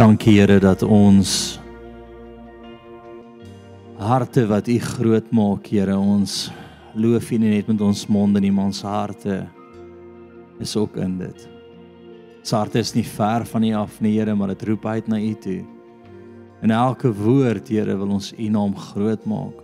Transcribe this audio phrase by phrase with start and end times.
[0.00, 1.60] Dankie Here dat ons
[4.00, 6.46] harte wat U groot maak, Here, ons
[6.96, 9.42] loof U nie net met ons monde nie, maar ons harte
[10.64, 11.44] is ook in dit.
[12.38, 15.20] Ons harte is nie ver van U af nie, Here, maar dit roep uit na
[15.20, 15.58] U toe.
[16.64, 19.60] En elke woord, Here, wil ons U naam groot maak.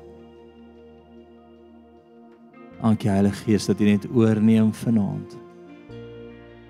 [2.82, 5.40] Dankie Heilige Gees dat U net oorneem vanaand.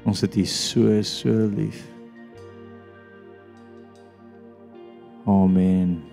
[0.06, 1.95] Ons het U so so lief.
[5.26, 6.04] Amen.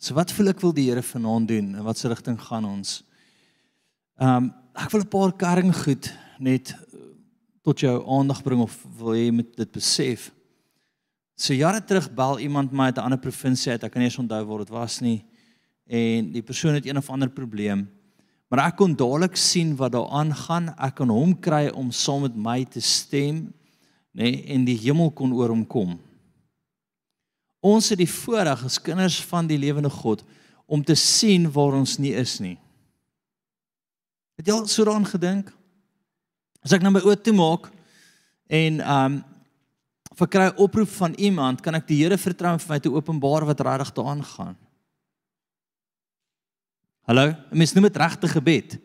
[0.00, 3.02] So wat voel ek wil die Here vanaand doen en wat se rigting gaan ons?
[4.16, 6.08] Ehm um, ek wil 'n paar kering goed
[6.40, 6.72] net
[7.60, 10.32] tot jou aandag bring of wil jy met dit besef?
[11.36, 13.84] So jare terug bel iemand my uit 'n ander provinsie uit.
[13.84, 15.22] Ek kan nie eens onthou waar dit was nie.
[15.86, 17.90] En die persoon het een of ander probleem.
[18.48, 20.72] Maar ek kon dadelik sien wat daar aangaan.
[20.78, 23.52] Ek kon hom kry om saam met my te stem
[24.12, 25.96] nê nee, en die hemel kon oor hom kom.
[27.62, 30.24] Ons het die voorreg as kinders van die lewende God
[30.66, 32.56] om te sien waar ons nie is nie.
[34.40, 35.52] Het jy al so daaraan gedink?
[36.62, 37.68] As ek nou my oë toe maak
[38.52, 39.20] en um
[40.18, 43.62] verkry oproep van iemand, kan ek die Here vertrou om vir my te openbaar wat
[43.64, 44.56] regtig daar aangaan.
[47.08, 48.76] Hallo, mens noem dit regte gebed.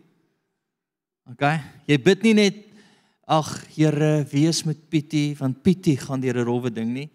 [1.27, 1.43] OK?
[1.89, 2.63] Jy bid nie net
[3.27, 7.09] Ag Here, wees met Pietie want Pietie gaan deur 'n rowwe ding nie.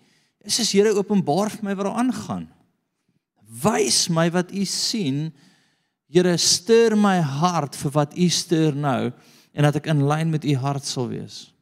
[0.45, 2.49] Is Here openbaar vir my wat daar aangaan.
[3.63, 5.33] Wys my wat U sien.
[6.09, 9.13] Here, stuur my hart vir wat U stuur nou
[9.53, 11.55] en dat ek in lyn met U hart sal wees.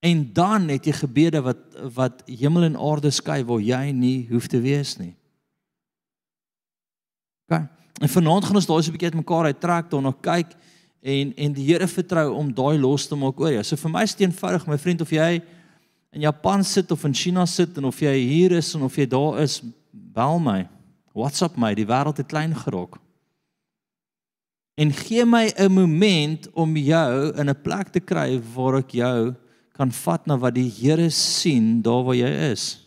[0.00, 1.56] En dan het jy gebede wat
[1.94, 5.16] wat hemel en aarde skei waar jy nie hoef te wees nie.
[7.48, 7.64] OK.
[7.98, 10.54] En vanaand gaan ons daai so 'n bietjie uitmekaar uittrek, dan nog kyk
[11.02, 13.64] en en die Here vertrou om daai los te maak oor jou.
[13.64, 15.40] So vir my is dit eenvoudig, my vriend, of jy
[16.12, 19.06] in Japan sit of in China sit en of jy hier is en of jy
[19.06, 19.60] daar is,
[19.92, 20.62] bel my.
[21.14, 22.98] WhatsApp my, die wêreld het klein geraak.
[24.78, 29.34] En gee my 'n moment om jou in 'n plek te kry waar ek jou
[29.74, 32.86] kan vat na wat die Here sien daar waar jy is.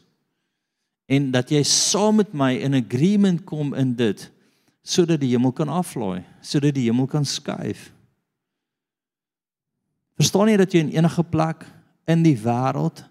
[1.07, 4.31] En dat jy saam met my in agreement kom in dit
[4.83, 7.91] sodat die hemel kan aflaai, sodat die hemel kan skuif.
[10.19, 11.65] Verstaan jy dat jy in enige plek
[12.09, 13.05] in die wêreld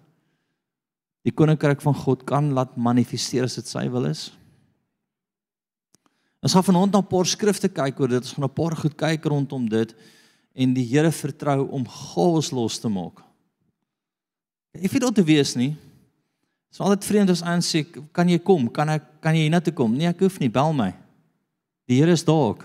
[1.25, 4.31] die koninkryk van God kan laat manifesteer as dit sy wil is?
[6.41, 8.23] Ons gaan vanaand na 'n paar skrifte kyk oor dit.
[8.23, 9.93] Ons gaan 'n paar goed kyk rondom dit
[10.55, 13.21] en die Here vertrou om gaas los te maak.
[14.73, 15.75] Ek weet dit te wees nie.
[16.71, 18.69] Is altyd vreemd as aan sê, kan jy kom?
[18.71, 19.93] Kan ek kan jy hiernatoe kom?
[19.93, 20.93] Nee, ek hoef nie, bel my.
[21.87, 22.55] Die Here is daar.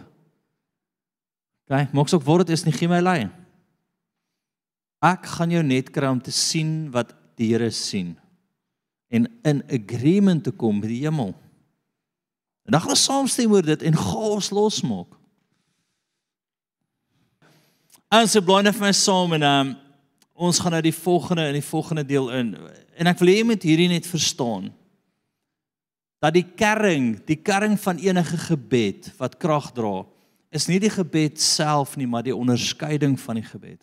[1.67, 3.29] OK, maak sop word dit is nie gee my lei.
[5.05, 8.15] Ek gaan jou net kry om te sien wat die Here sien
[9.13, 11.31] en in agreement te kom met die hemel.
[12.67, 15.13] En dan gaan ons saamstem oor dit en gaas losmaak.
[18.17, 19.71] Ons se blinde vir my saam en um,
[20.35, 22.51] ons gaan nou die volgende in die volgende deel in
[22.97, 24.71] en ek wil hê jy moet hierdie net verstaan
[26.25, 30.01] dat die kerring, die kerring van enige gebed wat krag dra,
[30.51, 33.83] is nie die gebed self nie, maar die onderskeiding van die gebed.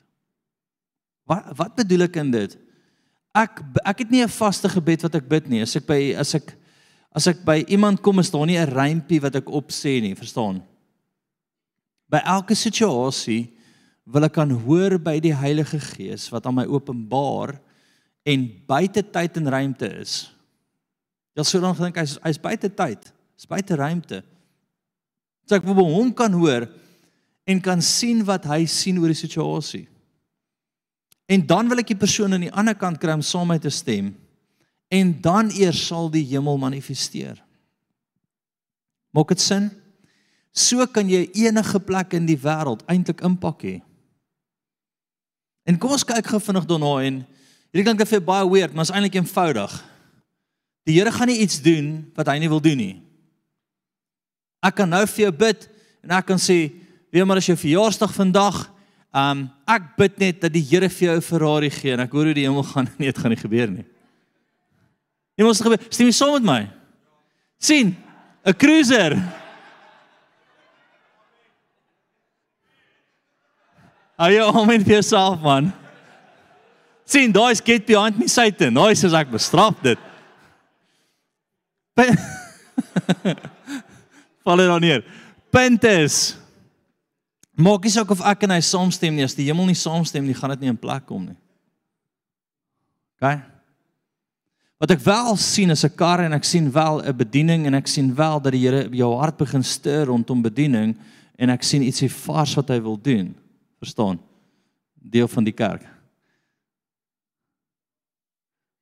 [1.30, 2.58] Wat wat bedoel ek in dit?
[3.34, 5.62] Ek ek het nie 'n vaste gebed wat ek bid nie.
[5.62, 6.56] As ek by as ek
[7.16, 10.64] as ek by iemand kom is daar nie 'n rympie wat ek opsê nie, verstaan?
[12.10, 13.54] By elke situasie
[14.06, 17.60] wil ek kan hoor by die Heilige Gees wat aan my openbaar
[18.26, 20.32] en buite tyd en ruimte is.
[21.36, 24.24] Jy sou dan gedink hy's hy's buite tyd, is buite ruimte.
[25.48, 26.68] So ek wil by hom kan hoor
[27.48, 29.88] en kan sien wat hy sien oor die situasie.
[31.26, 33.64] En dan wil ek die persoon aan die ander kant kry om saam met my
[33.64, 34.12] te stem.
[34.92, 37.40] En dan eers sal die hemel manifesteer.
[39.14, 39.70] Maak dit sin?
[40.54, 43.76] So kan jy enige plek in die wêreld eintlik impak hê.
[45.66, 47.22] En kom ons kyk gou vinnig daarna en
[47.72, 49.74] hierdie klink vir baie weird, maar is eintlik eenvoudig.
[50.84, 52.96] Die Here gaan nie iets doen wat hy nie wil doen nie.
[54.64, 55.68] Ek kan nou vir jou bid
[56.04, 56.72] en ek kan sê,
[57.12, 58.73] "Weet maar as jou verjaarsdag vandag,
[59.14, 62.26] Um ek bid net dat die Here vir jou 'n Ferrari gee en ek hoor
[62.26, 63.86] hoe die hemel gaan nee dit gaan nie gebeur nie.
[65.38, 65.80] Jy moet gebeur.
[65.90, 66.70] Stem jy saam met my?
[67.60, 67.96] sien
[68.46, 69.16] 'n cruiser.
[74.18, 75.74] Are you home in yourself man?
[77.06, 78.74] sien daai is get behind me Satan.
[78.74, 80.00] Daai is ek bestraf dit.
[84.44, 85.04] Val dit dan neer.
[85.52, 86.43] Pentes.
[87.54, 90.34] Maak nie saak of ek en hy saamstem nie, as die hemel nie saamstem nie,
[90.34, 91.38] gaan dit nie in plek kom nie.
[93.22, 93.36] OK?
[94.84, 97.88] Wat ek wel sien is 'n kar en ek sien wel 'n bediening en ek
[97.88, 100.98] sien wel dat die Here jou hart begin stir rondom bediening
[101.38, 103.36] en ek sien ietsie vars wat hy wil doen.
[103.80, 104.20] Verstaan?
[104.96, 105.86] Deel van die kerk.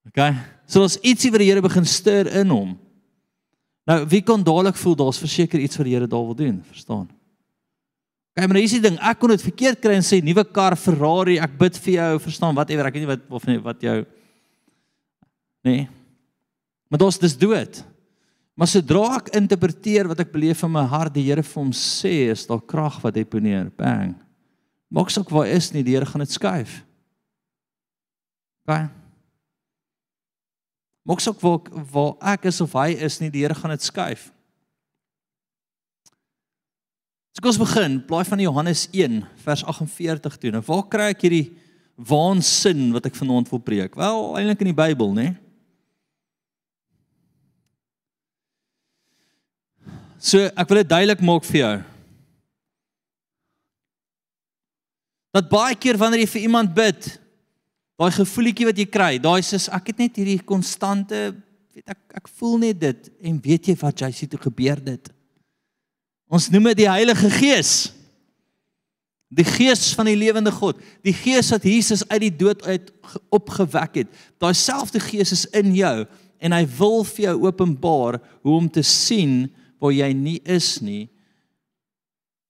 [0.07, 0.33] OK?
[0.65, 2.79] So ons ietsie wat die Here begin stir in hom.
[3.85, 7.09] Nou, wie kon dadelik voel daar's verseker iets wat die Here daar wil doen, verstaan?
[8.31, 11.35] Kyk, maar hier's die ding, ek kon dit verkeerd kry en sê nuwe kar Ferrari,
[11.43, 13.99] ek bid vir jou, verstaan, whatever, ek weet nie wat of nie wat jou
[15.61, 15.87] Nee.
[16.89, 17.83] Maar dit is dis dood.
[18.57, 22.31] Maar sodra ek interpreteer wat ek beleef in my hart, die Here vir hom sê,
[22.33, 23.69] is daar krag wat deponeer.
[23.77, 24.15] Bang.
[24.91, 26.81] Maak saak waar is nie, die Here gaan dit skuif.
[31.07, 31.61] Maak saak waar
[31.93, 34.29] waar ek is of hy is nie, die Here gaan dit skuif.
[37.31, 40.51] So kom ons begin, blaai van Johannes 1 vers 48 toe.
[40.51, 41.45] Nou waar kry ek hierdie
[41.95, 43.95] waansin wat ek vanaand wil preek?
[43.95, 45.29] Wel, eintlik in die Bybel, né?
[50.21, 51.77] So ek wil dit duidelik maak vir jou.
[55.31, 57.07] Dat baie keer wanneer jy vir iemand bid,
[57.95, 61.29] daai gevoelletjie wat jy kry, daai is ek het net hierdie konstante
[61.71, 65.11] weet ek ek voel net dit en weet jy wat jy sê toe gebeur dit.
[66.31, 67.91] Ons noem dit die Heilige Gees.
[69.31, 72.89] Die Gees van die lewende God, die Gees wat Jesus uit die dood uit
[73.31, 74.09] opgewek het.
[74.43, 76.03] Daai selfde Gees is in jou
[76.41, 79.45] en hy wil vir jou openbaar hoe om te sien
[79.79, 81.05] waar jy nie is nie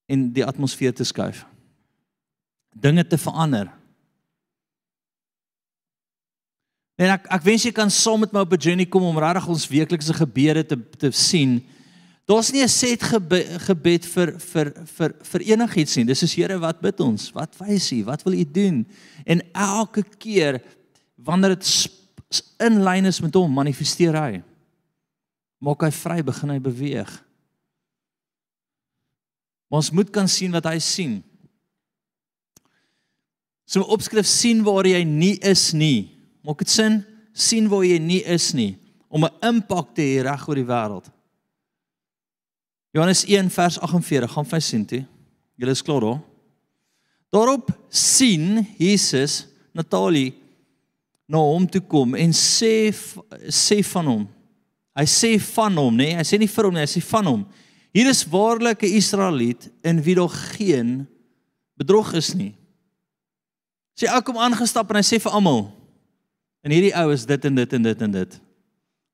[0.10, 1.44] en die atmosfeer te skuif.
[2.74, 3.70] Dinge te verander.
[6.98, 9.48] En ek ek wens jy kan saam met my op 'n journey kom om regtig
[9.48, 11.62] ons weeklikse gebede te te sien.
[12.32, 16.06] Daar's nie 'n set gebed, gebed vir vir vir vir enigiets nie.
[16.06, 17.32] Dis is Here, wat bid ons?
[17.32, 18.04] Wat wys U?
[18.04, 18.88] Wat wil U doen?
[19.26, 20.62] En elke keer
[21.16, 21.92] wanneer dit
[22.60, 24.44] in lyn is met hom, manifesteer hy
[25.60, 27.12] maak hy vry, begin hy beweeg.
[29.70, 31.24] Maar ons moet kan sien wat hy sien.
[33.66, 36.18] So opskrif sien waar jy nie is nie.
[36.42, 37.06] Maak dit sin?
[37.34, 38.78] sien waar jy nie is nie
[39.12, 41.08] om 'n impak te hê reg oor die wêreld.
[42.92, 45.06] Johannes 1 vers 48, gaan vir sien toe.
[45.56, 46.20] Julle is klaar daar.
[47.32, 50.34] Daarop sien Jesus Natalie
[51.32, 52.92] na hom toe kom en sê
[53.48, 54.26] sê van hom
[54.98, 56.12] Hy sê van hom, nê?
[56.12, 56.18] Nee?
[56.20, 57.44] Hy sê nie vir hom nie, hy sê van hom.
[57.96, 61.08] Hier is waarlik 'n Israeliet in wie daar geen
[61.78, 62.54] bedrog is nie.
[63.96, 65.72] Sê ek kom aangestap en hy sê vir almal
[66.64, 68.42] en hierdie ou is dit en dit en dit en dit.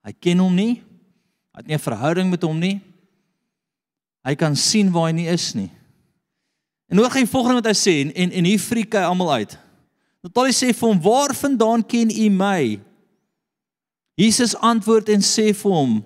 [0.03, 0.81] Hy ken hom nie.
[1.53, 2.81] Hy het nie 'n verhouding met hom nie.
[4.27, 5.69] Hy kan sien waar hy nie is nie.
[6.91, 9.55] En hoor geen volgende wat hy sê en en, en hier friek hy almal uit.
[10.25, 12.79] Natalie sê vir hom: "Waar vandaan ken u my?"
[14.19, 16.03] Jesus antwoord en sê vir hom: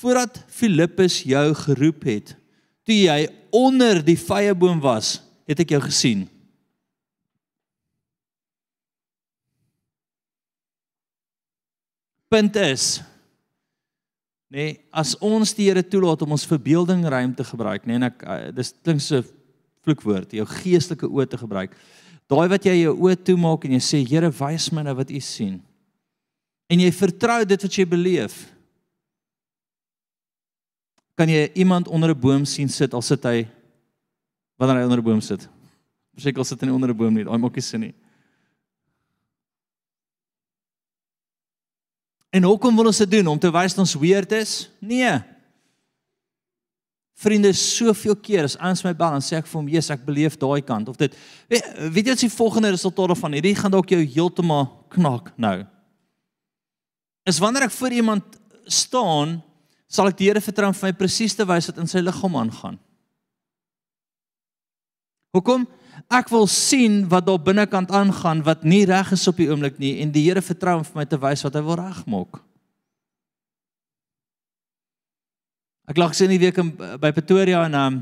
[0.00, 2.34] "Voordat Filippus jou geroep het,
[2.82, 6.26] toe jy onder die vyeboom was, het ek jou gesien."
[12.30, 13.02] Punt is
[14.50, 18.48] nee, as ons die Here toelaat om ons verbeelding ruimte gebruik, nee, en ek eh,
[18.54, 19.22] dis klink so
[19.86, 21.74] vloekwoord, jou geestelike oë te gebruik.
[22.30, 25.20] Daai wat jy jou oë toemaak en jy sê Here, wys my nou wat U
[25.24, 25.58] sien.
[26.70, 28.36] En jy vertrou dit wat jy beleef.
[31.18, 33.48] Kan jy iemand onder 'n boom sien sit al sit hy
[34.58, 35.48] wanneer hy onder 'n boom sit?
[36.14, 37.94] Verseker sit hy onder 'n boom nie daai maak nie sin nie
[42.30, 43.32] en hoekom wil ons dit doen?
[43.32, 44.54] Om te wys dat ons weird is?
[44.78, 45.12] Nee.
[47.20, 50.38] Vriende soveel keer as ons my bel en sê ek vir hom Jesus ek beleef
[50.40, 51.16] daai kant of dit.
[51.52, 53.56] Weet, weet jy wat die volgende resultaat van hierdie?
[53.58, 55.58] Gaan dalk jou heeltemal knak nou.
[57.28, 58.38] Is wanneer ek voor iemand
[58.70, 59.40] staan,
[59.90, 62.38] sal ek die Here vertrou om vir my presies te wys wat in sy liggaam
[62.40, 62.78] aangaan.
[65.36, 65.66] Hoekom?
[66.10, 70.00] Ek wil sien wat daar binnekant aangaan wat nie reg is op die oomblik nie
[70.02, 72.40] en die Here vertrou om vir my te wys wat hy wil regmaak.
[75.90, 78.00] Ek lag sien die week in, by Pretoria en um,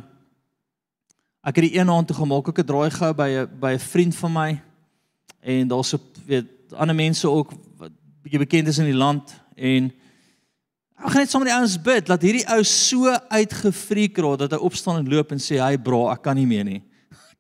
[1.45, 3.87] ek het die een aand toe gemaak ook 'n draai gehou by 'n by 'n
[3.93, 4.51] vriend van my
[5.41, 9.93] en daar's so weet ander mense ook wat bietjie bekend is in die land en
[10.97, 14.53] ek gaan net saam met die ouens bid dat hierdie ou so uitgefreek raak dat
[14.53, 16.88] hy opstaan en loop en sê hy bra, ek kan nie meer nie.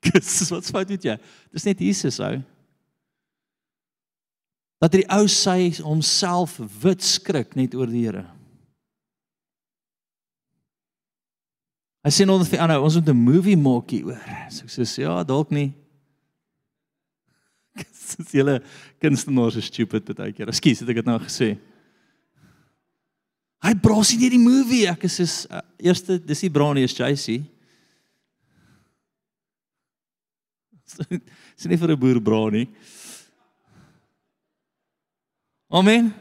[0.04, 1.16] Dis wat's fout met jou?
[1.54, 2.38] Dis net Jesus ou.
[4.78, 8.26] Dat die ou sy homself wit skrik net oor die Here.
[12.06, 14.22] Hy sê nou vir Anna, ons moet 'n movie maak hier oor.
[14.54, 15.74] So ek sê ja, dalk nie.
[17.82, 18.62] Dis julle
[19.02, 20.48] kunstenaars is stupid baie keer.
[20.48, 21.58] Ekskuus, het ek dit nou gesê?
[23.66, 24.86] Hy bros in hierdie movie.
[24.86, 27.42] Ek is is uh, eerste dis die Brownie is JC.
[31.58, 32.68] Sien nie vir 'n boer Brownie.
[35.68, 36.14] Amen.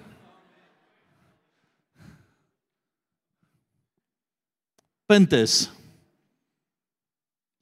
[5.08, 5.70] Punt is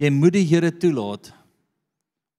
[0.02, 1.30] jy moet die Here toelaat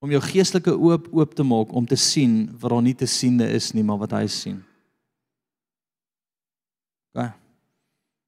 [0.03, 3.47] om jou geestelike oop oop te maak om te sien wat daar nie te siende
[3.49, 4.59] is nie, maar wat hy sien.
[7.15, 7.31] OK.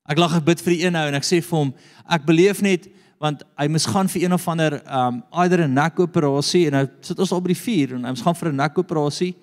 [0.08, 1.74] Ek lag ek bid vir die een nou en ek sê vir hom,
[2.08, 6.66] ek beleef net want hy moes gaan vir een of ander um either 'n nekoperasie
[6.66, 9.34] en nou sit ons al by die vuur en hy moes gaan vir 'n nekoperasie.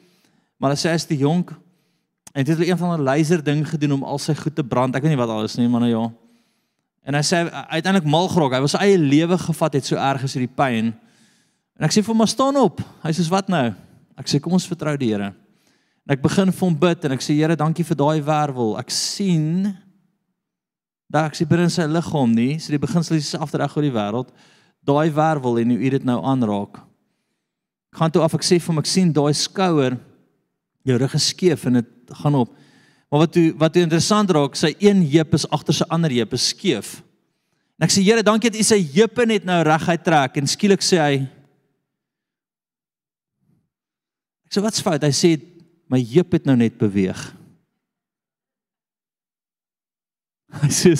[0.60, 1.52] Maar hy sê hy's te jonk
[2.34, 4.96] en dit het een van 'n laser ding gedoen om al sy goed te brand.
[4.96, 6.12] Ek weet nie wat alles nie, maar nou ja.
[7.06, 8.54] En hy sê uiteindelik mal grok.
[8.54, 10.94] Hy was sy eie lewe gevat het so erg as hierdie pyn.
[11.78, 13.74] En ek sê vir hom, "Maar staan op." Hy sê, "Wat nou?"
[14.18, 15.34] Ek sê, "Kom ons vertrou die Here."
[16.08, 18.78] En ek begin vir hom bid en ek sê, "Here, dankie vir daai wervel.
[18.78, 19.78] Ek sien
[21.12, 24.34] dat ek sien binne sy liggaam nie, so die beginsel is afdreg oor die wêreld.
[24.86, 26.82] Daai wervel en hoe u dit nou aanraak."
[27.94, 29.98] Ek gaan toe af ek sê vir hom, "Ek sien daai skouer
[30.84, 31.86] jou rug geskeef en dit
[32.22, 32.50] gaan op."
[33.10, 36.34] Maar wat toe wat toe interessant raak, sy een heup is agter sy ander heup
[36.34, 37.02] is skeef.
[37.80, 40.82] En ek sê Here, dankie dat U sy heupe net nou reguit trek en skielik
[40.82, 41.28] sê hy
[44.46, 45.04] Ek sê wat's fout?
[45.04, 45.42] Hy sê
[45.92, 47.20] my heup het nou net beweeg.
[50.62, 50.96] Hy sê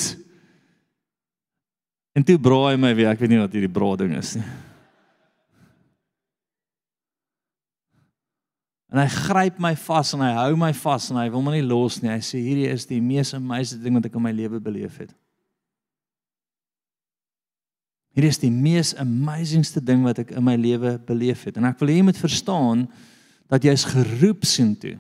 [2.16, 3.12] En toe braai hy my weer.
[3.12, 4.46] Ek weet nie wat hierdie braai ding is nie.
[8.96, 11.66] En hy gryp my vas en hy hou my vas en hy wil my nie
[11.68, 12.14] los nie.
[12.14, 15.12] Hy sê hierdie is die mees amazing ding wat ek in my lewe beleef het.
[18.16, 21.60] Hierdie is die mees amazingste ding wat ek in my lewe beleef het.
[21.60, 22.86] En ek wil hê jy moet verstaan
[23.52, 24.96] dat jy's geroep sien toe.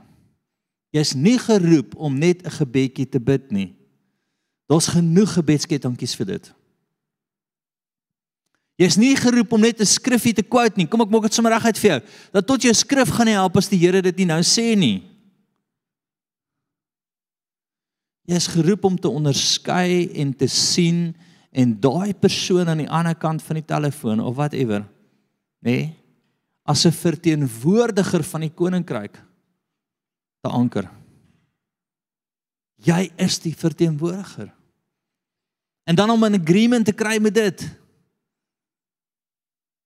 [0.91, 3.71] Jy's nie geroep om net 'n gebedjie te bid nie.
[4.65, 6.53] Daar's genoeg gebedskettinkies vir dit.
[8.75, 10.87] Jy's nie geroep om net 'n skrifgie te quote nie.
[10.87, 12.01] Kom ek maak dit sommer reguit vir jou.
[12.33, 15.03] Dat tot jou skrif gaan help as die Here dit nie nou sê nie.
[18.25, 21.15] Jy's geroep om te onderskei en te sien
[21.51, 24.81] en daai persoon aan die ander kant van die telefoon of whatever,
[25.61, 25.71] nê?
[25.71, 25.95] Nee,
[26.65, 29.13] as 'n verteenwoordiger van die koninkryk
[30.41, 30.89] te anker.
[32.75, 34.54] Jy is die verteenwoordiger.
[35.85, 37.77] En dan om 'n agreement te kry met dit.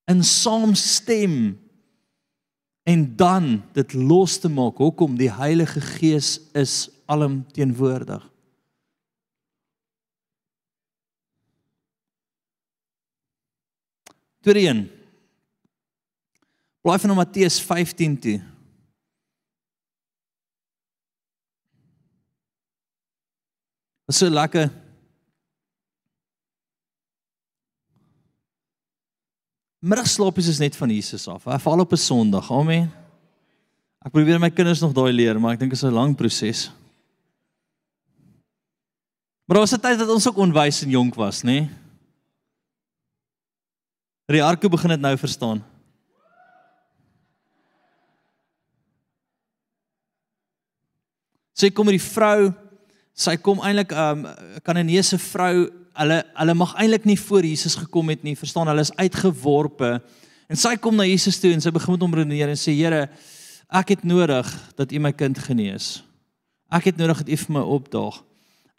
[0.06, 1.60] In saamstem
[2.84, 8.32] en dan dit los te maak hoekom die Heilige Gees is alomteenwoordig.
[14.40, 14.92] Tweede een
[16.82, 18.38] Blaai van Matteus 15 toe.
[24.06, 24.89] Dit is so lekker.
[29.80, 31.46] Middagslaapies is net van Jesus af.
[31.48, 32.52] Hy val op 'n Sondag.
[32.52, 32.92] Amen.
[34.04, 36.72] Ek probeer my kinders nog daai leer, maar ek dink dit is 'n lang proses.
[39.46, 41.46] Maar daar was 'n tyd dat ons ook onwys en jonk was, nê?
[41.46, 41.70] Nee?
[44.28, 45.64] Riarko begin dit nou verstaan.
[51.54, 52.54] Sy kom met die vrou.
[53.14, 54.28] Sy kom eintlik 'n um,
[54.62, 55.72] Kananeese vrou.
[56.00, 58.38] Hulle hulle mag eintlik nie voor Jesus gekom het nie.
[58.40, 59.98] Verstaan, hulle is uitgeworpe.
[60.50, 63.10] En sy kom na Jesus toe en sy begin met hom redeneer en sê: "Here,
[63.70, 64.48] ek het nodig
[64.80, 66.04] dat U my kind genees.
[66.72, 68.24] Ek het nodig dat U vir my opdaag.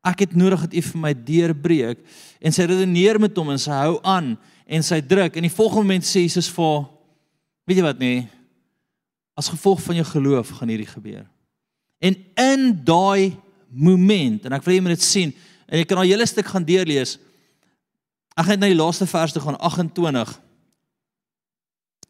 [0.04, 1.98] Ek het nodig dat U vir my deurbreek."
[2.40, 5.36] En sy redeneer met hom en sy hou aan en sy druk.
[5.36, 6.88] En die volgende oomblik sê Jesus vir:
[7.66, 8.28] "Weet jy wat nie?
[9.36, 11.26] As gevolg van jou geloof gaan hierdie gebeur."
[12.00, 13.36] En in daai
[13.70, 15.34] moment en ek wil jy moet dit sien
[15.70, 17.16] en jy kan al hele stuk gaan deurlees.
[18.34, 20.34] Ek gaan net na die laaste vers toe gaan 28.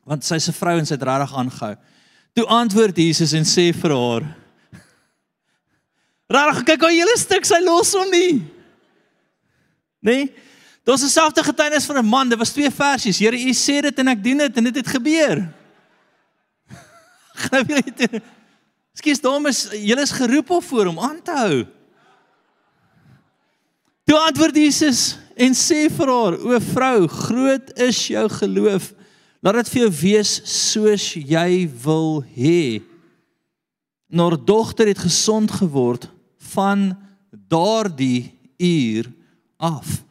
[0.09, 1.75] Want sy se vrou en sy het regtig aangehou.
[2.39, 4.27] Toe antwoord Jesus en sê vir haar:
[6.31, 8.41] "Regtig, kyk al hele stuk sy los hom nie."
[10.01, 10.33] Nee?
[10.85, 13.19] Daar's 'n selfde getuienis van 'n man, dit was twee versies.
[13.19, 15.53] Here, u sê dit en ek doen dit en dit het gebeur.
[17.45, 18.23] Gaan jy dit
[18.95, 21.67] Skus dames, julle is geroep om voor hom aan te hou.
[24.11, 28.91] Toe antwoord Jesus en sê vir haar: "O vrou, groot is jou geloof.
[29.39, 32.83] Laat dit vir jou wees soos jy wil hê."
[34.11, 36.09] Haar dogter het gesond geword
[36.51, 36.99] van
[37.31, 39.07] daardie uur
[39.63, 40.03] af.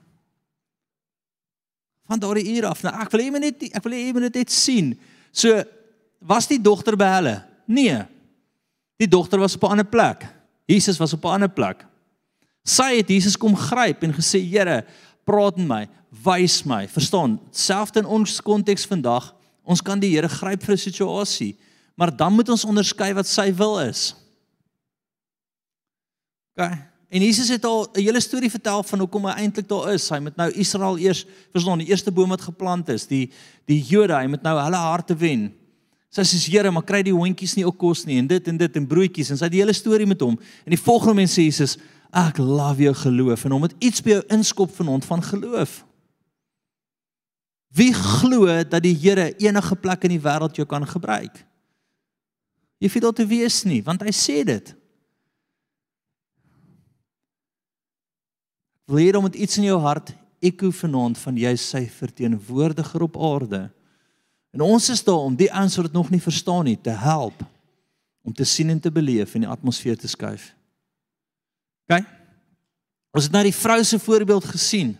[2.07, 2.83] Van daardie uur af.
[2.83, 4.95] Nou ek wil hê jy net ek wil hê jy moet dit net sien.
[5.31, 5.59] So
[6.23, 7.35] was die dogter by hulle?
[7.67, 7.99] Nee.
[8.95, 10.23] Die dogter was op 'n ander plek.
[10.65, 11.88] Jesus was op 'n ander plek.
[12.65, 14.85] Sy het Jesus kom gryp en gesê: "Here,
[15.25, 15.89] praat met my,
[16.23, 17.39] wys my." Verstaan?
[17.51, 21.57] Selfs in ons konteks vandag, ons kan die Here gryp vir 'n situasie,
[21.95, 24.15] maar dan moet ons onderskei wat sy wil is.
[26.57, 26.89] OK.
[27.09, 30.09] En Jesus het al 'n hele storie vertel van hoekom hy eintlik daar is.
[30.09, 33.31] Hy moet nou Israel eers, verstaan, die eerste boom wat geplant is, die
[33.65, 35.53] die Jode, hy moet nou hulle harte wen.
[36.09, 38.75] Sy sê: "Here, maar kry die hondjies nie ook kos nie en dit en dit
[38.75, 40.39] en broodjies." En sy het die hele storie met hom.
[40.65, 41.77] En die volgende mens sê Jesus:
[42.11, 45.85] "Ek love jou geloof." En hom het iets by jou inskop vanaand van geloof.
[47.69, 51.45] Wie glo dat die Here enige plek in die wêreld jou kan gebruik?
[52.79, 54.75] Jy hoef dit te wees nie, want hy sê dit.
[58.89, 63.19] Wil jy hom met iets in jou hart ekko vanaand van jy sy verteenwoordiger op
[63.21, 63.67] aarde?
[64.55, 67.43] En ons is daar om die ouens wat dit nog nie verstaan nie te help
[68.25, 70.55] om te sien en te beleef en die atmosfeer te skuif.
[71.89, 72.05] OK?
[73.17, 74.93] Ons het nou die vrou se voorbeeld gesien.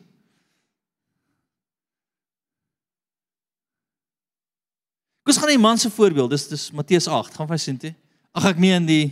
[5.22, 6.34] Kom ons gaan na die man se voorbeeld.
[6.34, 7.38] Dis dis Matteus 8.
[7.38, 7.93] Gaan vir sien toe.
[8.34, 9.05] Ag ek meen die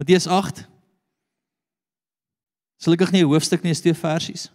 [0.00, 0.64] Matteus 8
[2.78, 4.50] Gelukkig nie 'n hoofstuk nie, is twee versies.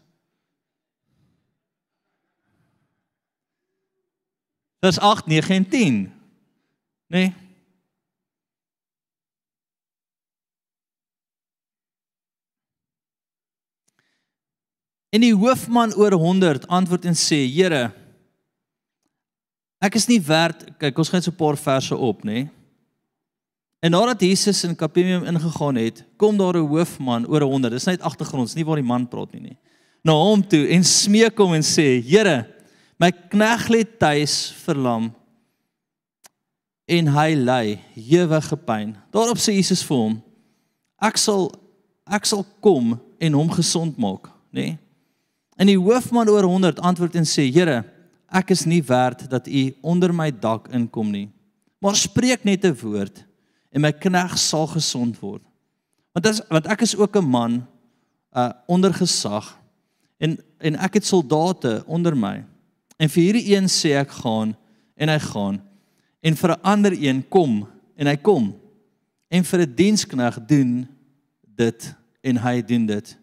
[4.79, 6.13] Vers 8, 9 en 10.
[7.07, 7.35] Nee.
[15.13, 17.91] En die hoofman oor 100 antwoord en sê: "Here,
[19.77, 22.49] ek is nie werd, kyk, ons gaan net so 'n paar verse op, nê?" Nee.
[23.83, 27.73] En nadat Jesus in Kapernaum ingegaan het, kom daar 'n hoofman oor 100.
[27.73, 29.57] Dis net agtergronds, nie waar die man praat nie nie.
[30.01, 32.47] Na hom toe en smeek hom en sê: "Here,
[32.97, 35.13] my knegg lê tuis verlam
[36.85, 40.23] en hy ly ewige pyn." Daarop sê Jesus vir hom:
[41.01, 41.51] "Ek sal
[42.07, 44.77] ek sal kom en hom gesond maak, nê?" Nee?
[45.55, 47.83] En die hoofman oor 100 antwoord en sê: "Here,
[48.29, 51.29] ek is nie werd dat u onder my dak inkom nie.
[51.79, 53.25] Maar spreek net 'n woord."
[53.73, 55.43] en my knegg sal gesond word.
[56.13, 57.53] Want as want ek is ook 'n man
[58.33, 59.57] uh onder gesag
[60.17, 62.45] en en ek het soldate onder my.
[62.97, 64.55] En vir hierdie een sê ek gaan
[64.95, 65.61] en hy gaan
[66.21, 68.55] en vir 'n ander een kom en hy kom.
[69.29, 70.87] En vir 'n dienskneg doen
[71.43, 73.17] dit en hy doen dit.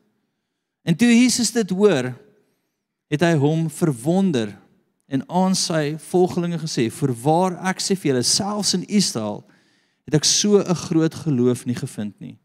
[0.90, 2.10] En toe Jesus dit hoor,
[3.10, 4.50] het hy hom verwonder
[5.10, 9.44] en aan sy volgelinge gesê: "Voorwaar ek sê vir julle, selfs in Israel
[10.10, 12.38] het ek so 'n groot geloof nie gevind nie.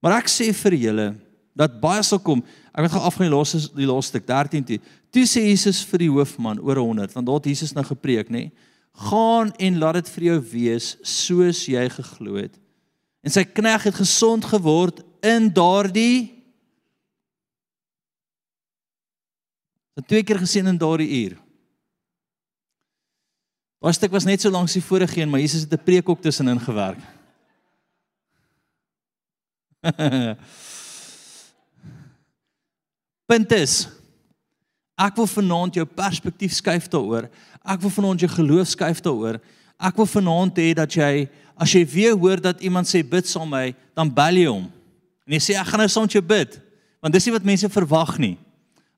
[0.00, 1.16] Maar ek sê vir julle
[1.54, 2.44] dat baie sal kom.
[2.74, 4.78] Ek het gaan afgaan die laaste die laaste stuk 13 toe.
[5.10, 8.50] Toe sê Jesus vir die hoofman oor 100, want daar het Jesus nou gepreek, nê?
[8.92, 12.58] Gaan en laat dit vir jou wees soos jy geglo het.
[13.22, 16.35] En sy knegg het gesond geword in daardie
[19.96, 21.36] Het twee keer gesien in daardie uur.
[23.80, 26.08] Daai stuk was net so lank as die vorige een, maar Jesus het 'n preek
[26.08, 26.98] ook tussenin gewerk.
[33.30, 33.88] Punt is
[34.96, 37.28] ek wil vanaand jou perspektief skuif daaroor.
[37.64, 39.40] Ek wil vanaand jou geloof skuif daaroor.
[39.76, 43.48] Ek wil vanaand hê dat jy as jy weer hoor dat iemand sê bid saam
[43.48, 44.72] my, dan bel jy hom.
[45.26, 46.60] En jy sê ek gaan nou saam met jou bid,
[47.00, 48.38] want dis nie wat mense verwag nie.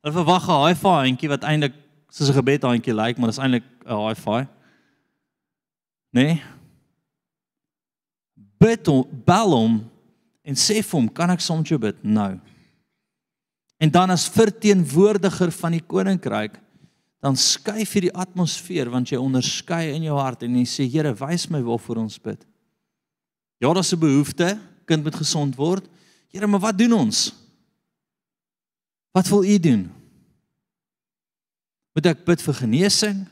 [0.02, 1.74] Hulle verwag 'n high five handjie wat eintlik
[2.10, 4.48] soos 'n gebed handjie lyk, like, maar dis eintlik 'n high five?
[6.12, 6.42] Nee?
[8.58, 9.90] Bid hom, bel hom
[10.42, 12.40] en sê vir hom, kan ek soms jou bid nou?
[13.78, 16.58] En dan as verteenwoordiger van die koninkryk,
[17.22, 21.14] dan skuif jy die atmosfeer want jy onderskei in jou hart en jy sê Here,
[21.14, 22.44] wys my waarvoor ons bid.
[23.60, 25.88] Ja, daar's 'n behoefte, kind moet gesond word.
[26.32, 27.32] Here, maar wat doen ons?
[29.18, 29.88] Wat wil u doen?
[31.92, 33.24] Moet ek bid vir genesing?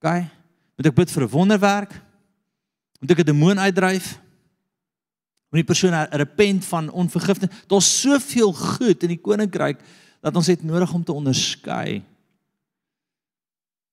[0.00, 0.08] OK.
[0.74, 1.92] Moet ek bid vir 'n wonderwerk?
[2.98, 4.18] Moet ek 'n demoon uitdryf?
[5.50, 7.54] Moet die persoon repent van onvergifnis?
[7.70, 9.78] Daar's soveel goed in die koninkryk
[10.20, 12.02] dat ons het nodig om te onderskei.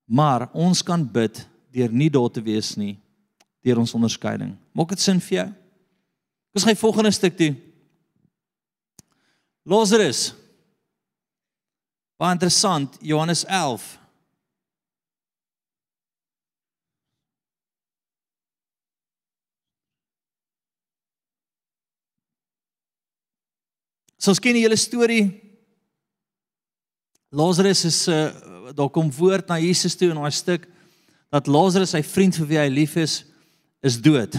[0.06, 2.98] Maar ons kan bid deur nie daar te wees nie
[3.62, 4.58] deur ons onderskeiding.
[4.74, 5.54] Maak dit sin vir jou?
[6.54, 7.56] Ons gaan volgende stuk toe.
[9.64, 10.39] Lazarus.
[12.20, 13.84] Baie interessant, Johannes 11.
[24.20, 25.30] So ons ken die hele storie.
[27.32, 28.34] Lazarus is uh,
[28.76, 30.68] daar kom woord na Jesus toe in daai stuk
[31.32, 33.22] dat Lazarus sy vriend vir wie hy lief is,
[33.80, 34.36] is dood.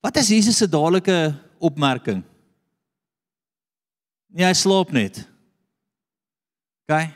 [0.00, 1.18] Wat is Jesus se dadelike
[1.60, 2.24] opmerking?
[4.32, 5.26] Nee, hy slaap net.
[6.84, 7.10] OK.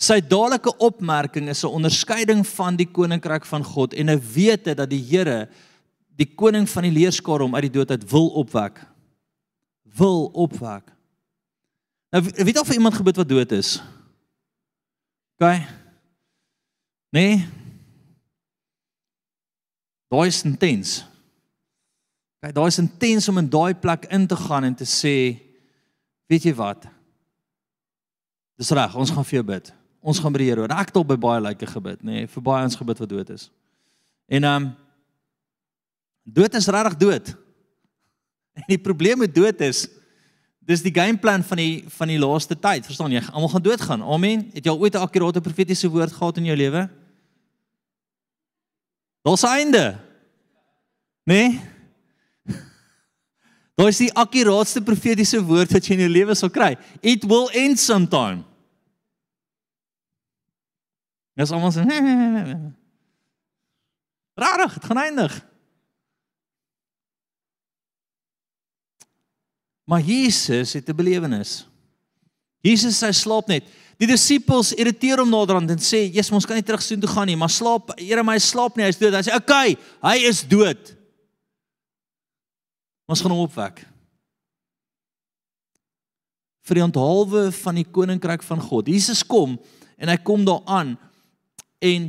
[0.00, 4.90] Sy dadelike opmerking is 'n onderskeiding van die koninkryk van God en 'n wete dat
[4.90, 5.48] die Here
[6.16, 8.86] die koning van die leerskare om uit die dood uit wil opwek.
[9.82, 10.92] Wil opwek.
[12.10, 13.82] Nou weet al vir iemand gebid wat dood is.
[15.38, 15.60] OK.
[17.10, 17.46] Nee.
[20.08, 21.04] Daai is intens.
[22.38, 25.40] OK, daai is intens om in daai plek in te gaan en te sê,
[26.30, 26.86] weet jy wat?
[28.60, 29.72] Dis reg, ons gaan vir jou bid.
[30.04, 30.68] Ons gaan by die Here.
[30.68, 33.30] Ek het al by baie lyke gebid, nê, nee, vir baie ons gebid wat dood
[33.34, 33.48] is.
[34.28, 34.72] En ehm um,
[36.24, 37.34] dood is regtig dood.
[38.54, 39.88] En die probleem met dood is
[40.62, 42.86] dis die gameplan van die van die laaste tyd.
[42.86, 43.20] Verstaan jy?
[43.32, 44.04] Almal gaan doodgaan.
[44.06, 44.44] Amen.
[44.54, 46.88] Het jy al ooit 'n akkurate profetiese woord gehad in jou lewe?
[49.26, 49.98] Daar's einde.
[51.26, 51.34] Nê?
[51.34, 51.73] Nee?
[53.74, 56.74] Daar is die akkuraatste profetiese woord wat jy in jou lewe sal kry.
[57.02, 58.44] It will end sometime.
[61.34, 61.82] Dis almal sê.
[64.42, 65.34] Rarig, dit gaan eindig.
[69.84, 71.66] Maar Jesus het 'n belewenis.
[72.60, 73.64] Jesus hy slaap net.
[74.00, 77.26] Die disippels irriteer hom naderhand en sê: "Jesus, ons kan nie terug soheen toe gaan
[77.26, 80.16] nie, maar slaap, Here, my slaap nie, hy is dood." Hy sê: "Oké, okay, hy
[80.26, 80.96] is dood."
[83.06, 83.82] Ons gaan hom opwek.
[86.64, 88.88] Vir die onthaalwe van die koninkryk van God.
[88.88, 89.58] Jesus kom
[90.00, 90.94] en hy kom daar aan
[91.84, 92.08] En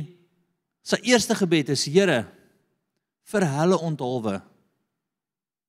[0.86, 2.24] sy eerste gebed is: Here,
[3.28, 4.38] vir hulle onthaalwe.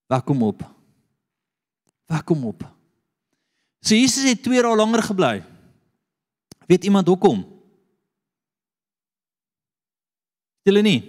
[0.08, 0.64] Wag kom op.
[2.08, 2.64] Wag kom op.
[3.84, 5.36] So Jesus het 2 dae langer gebly.
[6.68, 7.44] Weet iemand hoekom?
[10.68, 11.00] Hulle nie.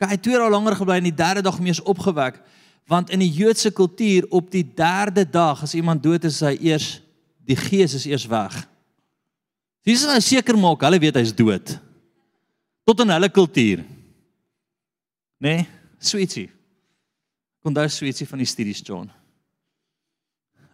[0.00, 2.38] Hy het 2 dae langer gebly en die derde dag mees opgewek
[2.88, 7.00] want in die Joodse kultuur op die derde dag as iemand dood is, hy eers
[7.46, 8.56] die gees is eers weg.
[9.86, 11.72] Jesus wil seker maak hulle weet hy's dood.
[12.86, 13.84] Tot in hulle kultuur.
[15.40, 15.54] Né?
[15.56, 15.66] Nee,
[15.98, 16.48] sweetie.
[17.64, 19.08] Kon daai sweetie van die studies John.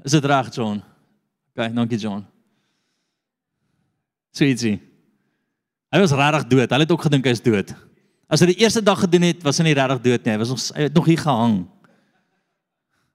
[0.06, 0.82] Is dit reg John?
[1.54, 2.24] OK, dankie John.
[4.34, 4.76] Sweetie.
[5.94, 6.70] Hy was regtig dood.
[6.70, 7.72] Hulle het ook gedink hy's dood.
[8.26, 10.34] As hy die eerste dag gedoen het, was hy nie regtig dood nie.
[10.34, 11.60] Hy was nog hy het nog hier gehang.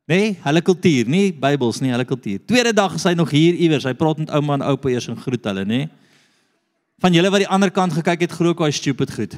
[0.09, 2.41] Nee, hulle kultuur, nie Bybels nie, hulle kultuur.
[2.49, 3.85] Tweede dag is hy nog hier iewers.
[3.85, 5.81] Hy praat met ouma en oupa eers en groet hulle, nê?
[7.01, 9.37] Van julle wat die ander kant gekyk het, glo ek hy stupid goed.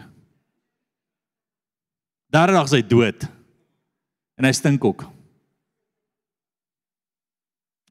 [2.33, 3.27] Derde dag is hy dood.
[4.39, 5.05] En hy stink ook.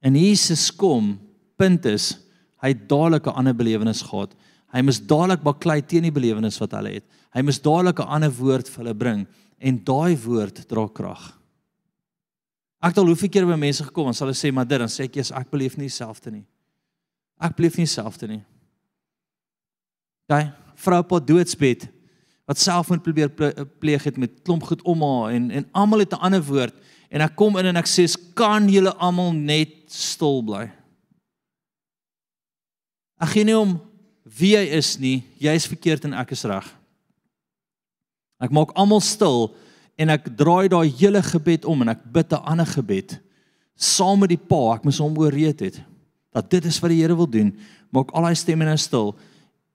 [0.03, 1.15] En Jesus kom,
[1.61, 2.17] punt is,
[2.63, 4.35] hy het dadelik 'n ander belewenis gehad.
[4.73, 7.05] Hy moes dadelik baklei teen die belewenis wat hulle het.
[7.35, 9.27] Hy moes dadelik 'n ander woord vir hulle bring
[9.61, 11.42] en daai woord dra krag.
[12.83, 15.07] Ek het al hoeveel keer by mense gekom en hulle sê maar dit dan sê
[15.07, 16.45] ek eers ek beleef nie dieselfde nie.
[17.39, 18.43] Ek beleef nie dieselfde nie.
[20.31, 20.51] Daai
[20.83, 21.87] vrou op doodsbed
[22.51, 23.31] wat self moet probeer
[23.79, 26.75] pleeg het met klomp goed om haar en en almal het 'n ander woord
[27.11, 30.71] en ek kom in en ek sê kan julle almal net stil bly.
[33.21, 33.81] Ek gee nie om
[34.25, 36.67] wie hy is nie, jy is verkeerd en ek is reg.
[38.41, 39.55] Ek maak almal stil
[40.03, 43.21] en ek draai daai hele gebed om en ek bid 'n ander gebed
[43.77, 44.77] saam met die pa.
[44.77, 45.83] Ek moes hom ooreed het
[46.33, 47.53] dat dit is wat die Here wil doen.
[47.93, 49.13] Maak al daai stemme nou stil.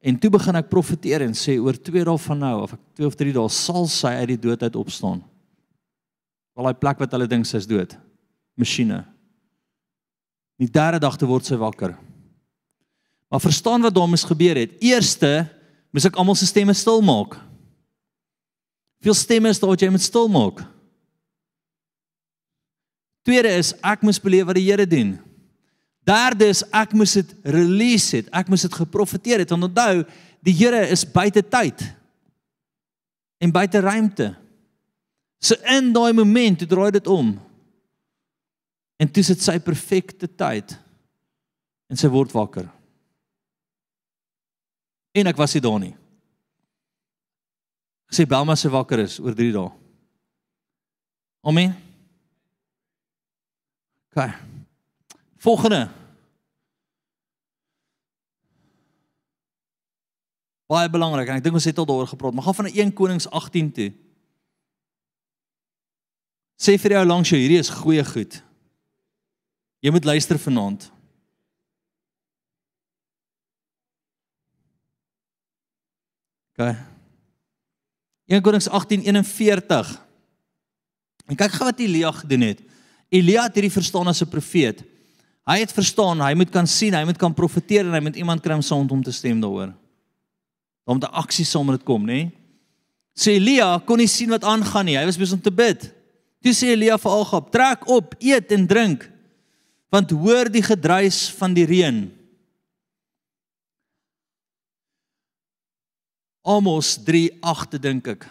[0.01, 3.07] En toe begin ek profeteer en sê oor 2 dae van nou of ek 2
[3.07, 5.21] of 3 dae sal sy uit die dood uit opstaan.
[6.57, 7.97] Al daai plek wat hulle dink sy is dood
[8.57, 9.05] masjiene.
[10.57, 11.93] Die derde dag te word sy wakker.
[13.29, 14.73] Maar verstaan wat daar moes gebeur het.
[14.81, 15.45] Eerste
[15.93, 17.37] moes ek almal se stemme stil maak
[19.03, 20.63] Veel stemme is daar wat jy moet stil maak.
[23.27, 25.17] Tweede is ek moes beleef wat die Here doen.
[26.07, 28.31] Derde is ek moes dit release het.
[28.31, 29.51] Ek moes dit geprofeteer het.
[29.51, 30.05] Want onthou,
[30.45, 31.83] die Here is buite tyd
[33.43, 34.31] en buite ruimte.
[35.43, 37.35] So in daai oomblik toe draai dit om.
[38.97, 40.73] En dis dit sy perfekte tyd.
[41.91, 42.65] En sy word wakker.
[45.13, 45.93] En ek was nie daar nie
[48.07, 49.69] gesê Belma se wakker is oor 3 dae.
[51.47, 51.75] Amen.
[54.11, 54.25] OK.
[55.37, 55.87] Volgende.
[60.67, 63.29] Baie belangrik en ek dink ons het al daaroor gepraat, maar gaan van 1 Konings
[63.29, 63.91] 18 toe.
[66.59, 68.41] Sê vir jou langs jou hierdie is goeie goed.
[69.85, 70.89] Jy moet luister vanaand.
[76.57, 76.96] OK.
[78.27, 79.95] 1 Konings 18:41.
[81.27, 82.61] En kyk gou wat Elia gedoen het.
[83.09, 84.83] Elia het hierdie verstaan as 'n profeet.
[85.47, 88.41] Hy het verstaan, hy moet kan sien, hy moet kan profeteer en hy moet iemand
[88.41, 89.73] kry om saam hom te stem daaroor.
[90.83, 92.31] Om te aksie saam met dit kom, nê?
[93.15, 94.97] Sê Elia kon nie sien wat aangaan nie.
[94.97, 95.93] Hy was besig om te bid.
[96.43, 99.09] Toe sê Elia vir Agab: "Trek op, eet en drink,
[99.89, 102.16] want hoor die gedruis van die reën."
[106.47, 108.23] Amos 3:8 dink ek.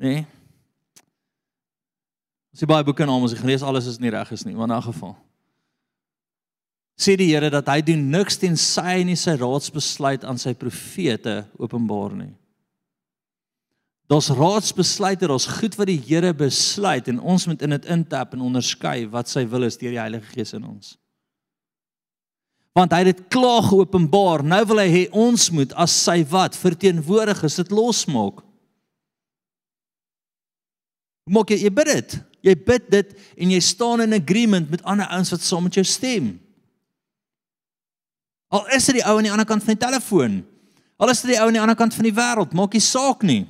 [0.00, 0.14] Nê?
[0.14, 0.26] Nee?
[2.52, 4.76] As jy baie boeke in Amos gelees, alles is nie reg is nie, maar in
[4.76, 5.16] 'n geval.
[6.96, 11.46] Sê die Here dat hy doen niks teen sy en sy raadsbesluit aan sy profete
[11.58, 12.34] openbaar nie.
[14.08, 18.40] Dis raadsbesluite, dis goed wat die Here besluit en ons moet in dit intap en
[18.40, 21.01] onderskei wat sy wil is deur die Heilige Gees in ons
[22.76, 24.44] want hy het dit klaar geopenbaar.
[24.48, 28.40] Nou wil hy hê ons moet as sy wat verteenwoordigers dit losmaak.
[31.30, 32.14] Maak jy, jy bid dit.
[32.42, 35.84] Jy bid dit en jy staan in agreement met ander ouens wat saam met jou
[35.86, 36.32] stem.
[38.52, 40.40] Al is dit die ou aan die ander kant van die telefoon.
[41.00, 43.22] Al is dit die ou aan die ander kant van die wêreld, maak nie saak
[43.26, 43.44] nie.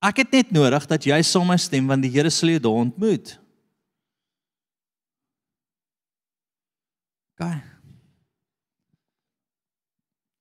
[0.00, 2.62] Ek het net nodig dat jy saam met my stem want die Here sal jou
[2.64, 3.34] daar ontmoet.
[7.40, 7.62] Okay.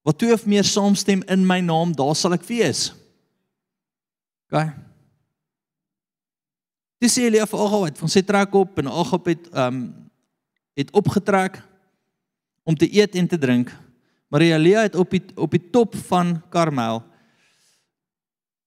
[0.04, 2.90] Wat twee of meer saamstem in my naam, daar sal ek wees.
[4.50, 4.74] Okay.
[7.00, 9.84] Dis sê Elia vir Agab van sy trek op en Agab het ehm um,
[10.80, 11.58] het opgetrek
[12.64, 13.72] om te eet en te drink.
[14.32, 17.00] Maar Elia het op die op die top van Karmel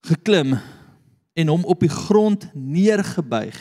[0.08, 0.56] geklim
[1.36, 3.60] en hom op die grond neergebuig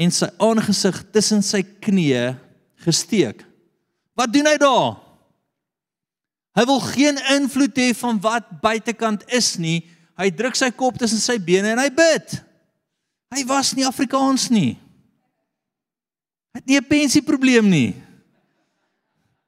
[0.00, 2.32] en sy aangesig tussen sy knieë
[2.82, 3.44] gesteek.
[4.18, 5.00] Wat doen hy daar?
[6.52, 9.80] Hy wil geen invloed hê van wat buitekant is nie.
[10.20, 12.36] Hy druk sy kop tussen sy bene en hy bid.
[13.32, 14.76] Hy was nie Afrikaans nie.
[16.52, 17.96] Hy het nie 'n pensieprobleem nie.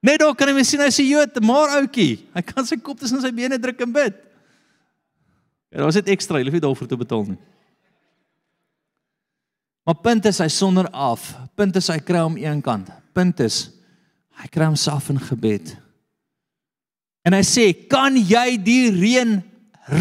[0.01, 3.21] Net daar kan jy sien hy's 'n Jood, maar ouetjie, hy kan sy kop tussen
[3.21, 4.15] sy bene druk en bid.
[5.71, 7.39] Ja, daar was dit ekstra, jy hoef nie daarvoor te betaal nie.
[9.85, 11.37] Maar punt is hy sonder af.
[11.55, 13.71] Punt is hy kry hom een kant punt is
[14.41, 15.77] hy kry homself in gebed.
[17.25, 19.43] En hy sê, "Kan jy die reën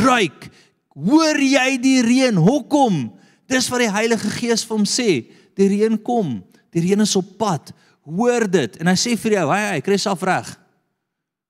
[0.03, 0.49] ruik?
[0.95, 2.35] Hoor jy die reën?
[2.35, 3.13] Hoekom?"
[3.47, 5.31] Dis wat die Heilige Gees vir hom sê.
[5.55, 6.43] Die reën kom.
[6.71, 7.71] Die reën is op pad.
[8.03, 8.77] Hoor dit.
[8.77, 10.59] En hy sê vir jou, "Hey, hey, kry self reg.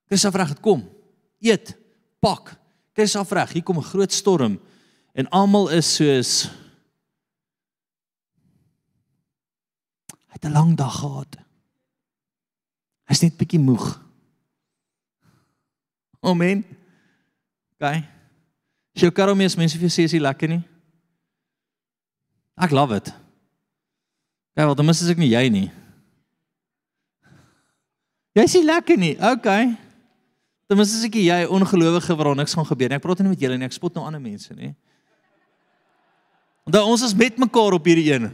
[0.07, 0.89] Kry self reg, dit kom.
[1.41, 1.75] Eet,
[2.19, 2.55] pak.
[2.93, 3.53] Kry self reg.
[3.53, 4.59] Hier kom 'n groot storm."
[5.15, 6.49] En almal is soos
[10.33, 11.37] Hy het 'n lang dag gehad.
[13.09, 13.83] Hy's net bietjie moeg.
[16.23, 16.63] Amen.
[17.75, 17.87] OK.
[18.95, 20.61] Sy karou mes mense vir sê is lekker nie.
[22.55, 23.09] Ek love it.
[24.53, 25.69] Kyk, wat dan mis ek nie jy nie.
[28.37, 29.15] Jy sê lekker nie.
[29.17, 29.49] OK.
[30.69, 33.01] Dan mis ek jy ongelowige waar niks gaan gebeur nie.
[33.01, 33.67] Ek praat nie met julle nie.
[33.67, 34.71] Ek spot nou ander mense nie.
[36.63, 38.29] Want ons is met mekaar op hierdie een.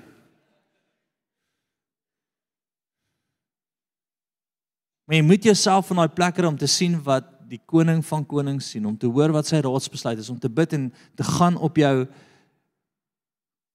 [5.09, 8.21] Maar jy moet jouself van daai plek kry om te sien wat die koning van
[8.29, 10.83] konings sien, om te hoor wat sy raadsbesluit is, om te bid en
[11.17, 12.05] te gaan op jou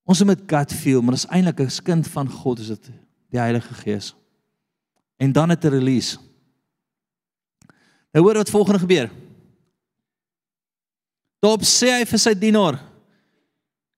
[0.05, 2.91] Ons moet God feel, maar is eintlik 'n kind van God, is dit
[3.33, 4.15] die Heilige Gees.
[5.17, 6.19] En dan het 'n release.
[8.13, 9.11] Nou hoor wat volgende gebeur.
[11.41, 12.79] Daarop sê hy vir sy dienaar: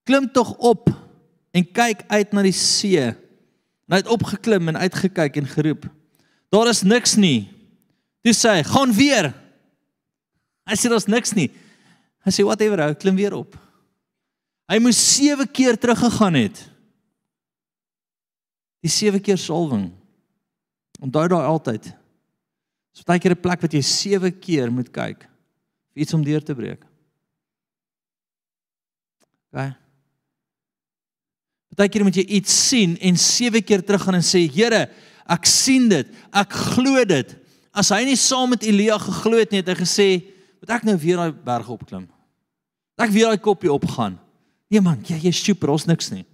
[0.05, 0.88] "Klim tog op
[1.51, 5.95] en kyk uit na die see." En hy het opgeklim en uitgekyk en geroep:
[6.52, 7.48] Daar is niks nie.
[8.22, 9.35] Toe sê hy, "Gaan weer."
[10.66, 11.50] Hy sê daar's niks nie.
[12.26, 13.54] Hy sê whatever, hy klim weer op.
[14.66, 16.59] Hy moes 7 keer teruggegaan het.
[18.82, 19.92] Die 7 keer salwing.
[20.98, 21.87] Onthou daai altyd.
[22.96, 25.20] Dis baie keer 'n plek wat jy 7 keer moet kyk
[25.92, 26.82] vir iets om deur te breek.
[29.52, 29.74] OK.
[31.76, 34.90] Baie keer moet jy iets sien en 7 keer teruggaan en sê, "Here,
[35.28, 36.08] Ek sien dit.
[36.32, 37.34] Ek glo dit.
[37.76, 40.08] As hy nie saam met Elia geglo het nie, het hy gesê,
[40.60, 42.08] "Moet ek nou weer daai berg opklim?
[42.98, 44.18] Ek weer daai koppie opgaan."
[44.70, 46.24] Nee man, jy jy's super, ons niks nie.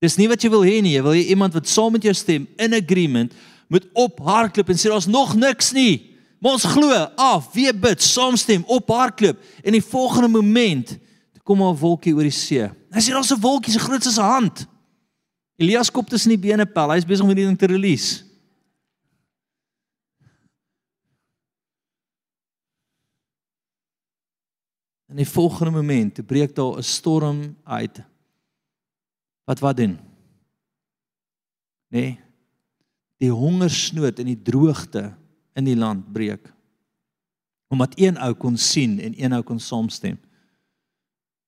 [0.00, 0.94] Dis nie wat jy wil hê nie.
[0.94, 3.32] Jy wil hê iemand wat saam met jou stem in agreement
[3.68, 6.16] moet ophardloop en sê daar's nog niks nie.
[6.40, 10.98] Maar ons glo af, wie bid, saamstem, ophardloop en die volgende oomblik
[11.48, 12.68] kom 'n wolkie oor die see.
[12.92, 14.66] Hy sê daar's 'n wolkie so groot soos 'n hand.
[15.58, 16.92] Elias kop tussen die bene pel.
[16.94, 18.22] Hy's besig om hierdie ding te release.
[25.10, 28.02] In die volgende oomblik te breek daar 'n storm uit.
[29.48, 29.98] Wat wat doen?
[31.90, 32.20] Nee.
[33.18, 35.16] Die hongersnood en die droogte
[35.54, 36.52] in die land breek.
[37.68, 40.18] Omdat een ou kon sien en een ou kon saamstem.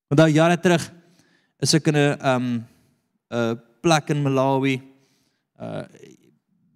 [0.08, 0.92] Want daai jare terug
[1.60, 2.66] is ek in 'n um
[3.30, 4.80] 'n plek in Malawi.
[5.60, 5.84] Uh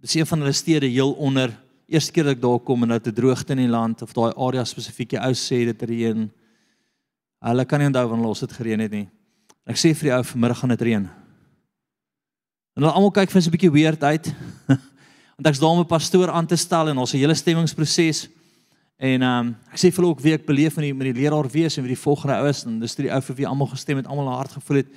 [0.04, 1.48] dis een van hulle stede heel onder.
[1.88, 4.34] Eerste keer dat ek daar kom en nou te droogte in die land of daai
[4.36, 6.26] area spesifiek jy ou sê dit reën.
[7.44, 9.06] Hulle kan nie onthou wanneer los dit gereën het nie.
[9.64, 11.06] Ek sê vir die ou vanmiddag gaan dit reën.
[12.74, 14.34] En hulle almal kyk vir 'n bietjie weird uit.
[15.36, 18.28] Want ek's daar om 'n pastoor aan te stel en ons 'n hele stemmingsproses.
[18.96, 21.20] En ehm um, ek sê vir hulle ook wie ek beleef met die met die
[21.22, 23.66] leraar wees en wie die volgende ou is en dis die ou vir wie almal
[23.66, 24.90] gestem het, almal hard gevoel het.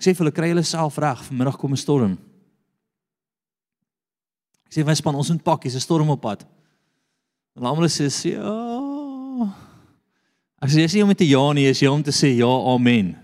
[0.00, 2.12] Ek sê vir hulle kry hulle self reg, vanmiddag kom 'n storm.
[4.64, 6.40] Ek sê my span ons moet pak, hier's 'n storm op pad.
[7.54, 9.54] En almal sê ja.
[10.62, 13.14] Ek sê jy sê om te ja nie, is jy om te sê ja, amen.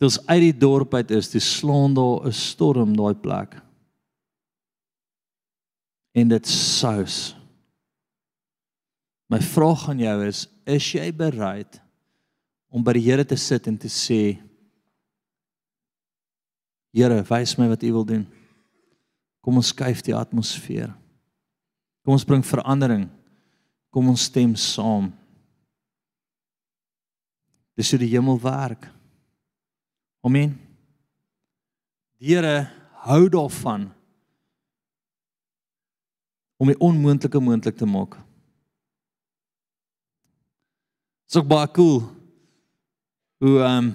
[0.00, 3.54] Dis uit die dorp uit is, dis slaan daar 'n storm daai plek.
[6.14, 7.36] En dit sous
[9.30, 11.80] My vraag aan jou is, is jy bereid
[12.68, 14.38] om by die Here te sit en te sê
[16.94, 18.24] Here, wys my wat U wil doen.
[19.44, 20.88] Kom ons skuif die atmosfeer.
[22.02, 23.04] Kom ons bring verandering.
[23.92, 25.10] Kom ons stem saam.
[27.78, 28.88] Dis hoe die hemel werk.
[30.26, 30.56] Amen.
[32.18, 32.66] Die Here
[33.06, 33.86] hou daarvan
[36.58, 38.16] om die onmoontlike moontlik te maak.
[41.28, 42.00] Dis ook baie cool.
[43.38, 43.94] Hoe ehm um,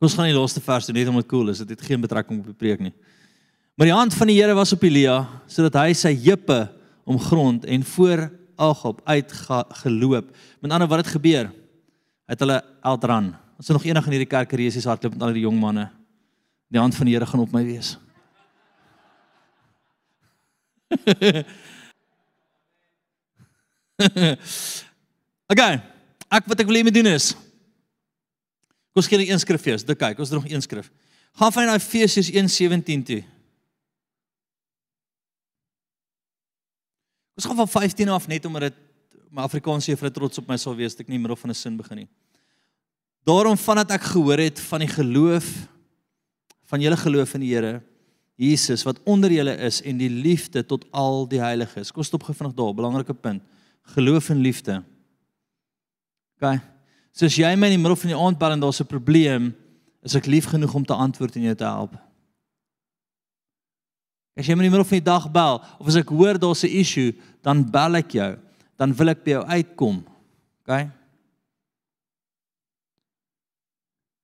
[0.00, 1.58] Ons gaan die laaste vers doen net om dit cool is.
[1.60, 2.94] Dit het geen betrekking op die preek nie.
[3.76, 6.72] Maar die hand van die Here was op Elia sodat hy sy heupe
[7.04, 10.32] omgrond en voor Agab uitgeloop.
[10.60, 11.52] Met ander wat het gebeur?
[12.28, 13.36] Het hulle Eldran.
[13.60, 15.90] Ons is nog eendag in hierdie kerk reisies hardloop met al die jong manne.
[16.72, 17.98] Die hand van die Here gaan op my wees.
[25.52, 25.99] okay.
[26.30, 27.32] Ek wat ek wil hê moet doen is
[28.90, 29.84] Kom skien een skrif vir ons.
[29.86, 30.88] Dit kyk, ons het nog een skrif.
[31.38, 33.20] Gaan van Efesiërs 1:17 toe.
[37.38, 38.74] Ons gaan van 15 af net omdat dit
[39.30, 41.76] my Afrikaans sê vir trots op my sal wees, ek nie middel van 'n sin
[41.76, 42.08] begin nie.
[43.24, 45.68] Daarom vandat ek gehoor het van die geloof
[46.66, 47.82] van julle geloof in die Here
[48.36, 51.92] Jesus wat onder julle is en die liefde tot al die heiliges.
[51.92, 53.42] Kom stop gou vinnig daar, belangrike punt
[53.82, 54.82] geloof en liefde.
[56.40, 56.60] OK.
[57.12, 59.54] So as jy my in die middel van die aand bel en daar's 'n probleem,
[60.02, 61.94] is ek lief genoeg om te antwoord en jou te help.
[64.36, 66.64] As jy my in die middel van die dag bel of as ek hoor daar's
[66.64, 68.38] 'n issue, dan bel ek jou.
[68.78, 70.04] Dan wil ek by jou uitkom.
[70.62, 70.90] OK?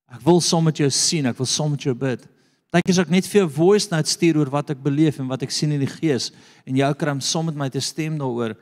[0.07, 2.25] Ek wil saam met jou sien, ek wil saam met jou bid.
[2.71, 5.43] Partykeer as ek net vir jou voice note stuur oor wat ek beleef en wat
[5.43, 6.31] ek sien in die gees
[6.65, 8.57] en jou kry om saam met my te stem daaroor.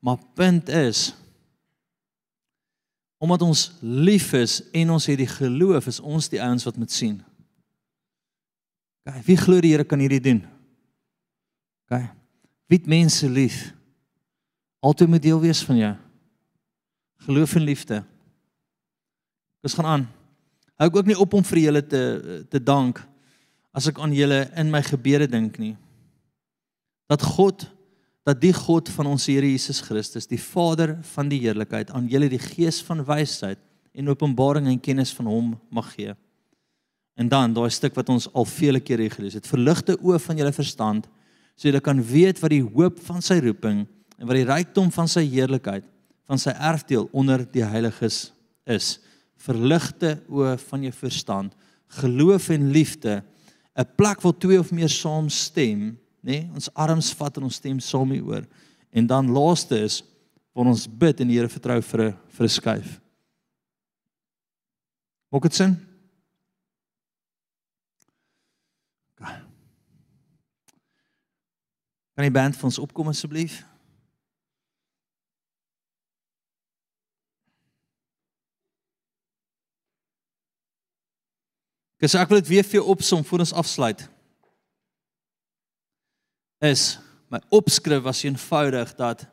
[0.00, 1.12] Maar punt is
[3.20, 6.92] omdat ons lief is en ons het die geloof, is ons die ouens wat moet
[6.92, 7.18] sien.
[9.04, 10.40] OK, wie glo die Here kan hierdie doen?
[11.84, 12.00] OK.
[12.70, 13.74] Wie het mense lief?
[14.80, 15.92] Altyd moet deel wees van jou.
[17.26, 18.00] Geloof en liefde.
[19.60, 20.06] Ons gaan aan.
[20.80, 22.02] Hou ek ook nie op om vir julle te
[22.48, 23.02] te dank
[23.76, 25.74] as ek aan julle in my gebede dink nie.
[27.10, 27.66] Dat God
[28.24, 32.28] dat die God van ons Here Jesus Christus, die Vader van die heerlikheid, aan julle
[32.28, 33.60] die gees van wysheid
[33.96, 36.14] en openbaring en kennis van hom mag gee.
[37.16, 40.54] En dan daai stuk wat ons al vele kere gelees het, verligte oë van julle
[40.56, 41.08] verstand
[41.60, 45.08] sodat julle kan weet wat die hoop van sy roeping en wat die rykdom van
[45.10, 45.84] sy heerlikheid
[46.30, 48.30] van sy erfdeel onder die heiliges
[48.70, 48.94] is.
[49.40, 51.52] Verligte oë van jou verstand,
[52.00, 53.22] geloof en liefde,
[53.76, 56.40] 'n plek waar twee of meer saam stem nê?
[56.40, 58.44] Nee, ons arms vat en ons stem saam hieroor.
[58.92, 60.02] En dan laaste is
[60.52, 63.00] waar ons bid en die Here vertrou vir 'n vir 'n skuif.
[65.30, 65.86] Maak dit sin?
[72.20, 73.64] Kan die band vir ons opkom asseblief?
[82.00, 84.19] Ges ek wil dit weer vir jou opsom voor ons afsluit
[86.60, 86.98] is
[87.30, 89.26] my opskrif was eenvoudig dat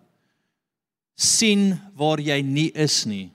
[1.17, 3.31] sien waar jy nie is nie.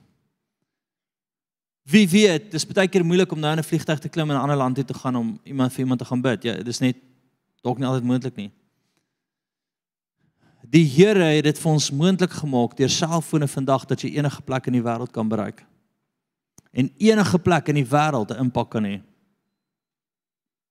[1.83, 4.43] Wie weet, dis baie keer moeilik om nou in 'n vliegtuig te klim en 'n
[4.43, 6.43] ander land toe te gaan om iemand vir iemand te gaan bid.
[6.43, 6.97] Ja, dis net
[7.63, 8.51] dalk nie altyd moontlik nie.
[10.71, 14.67] Die Here het dit vir ons moontlik gemaak deur selfone vandag dat jy enige plek
[14.67, 15.65] in die wêreld kan bereik.
[16.73, 19.03] En enige plek in die wêreld 'n impak kan hê.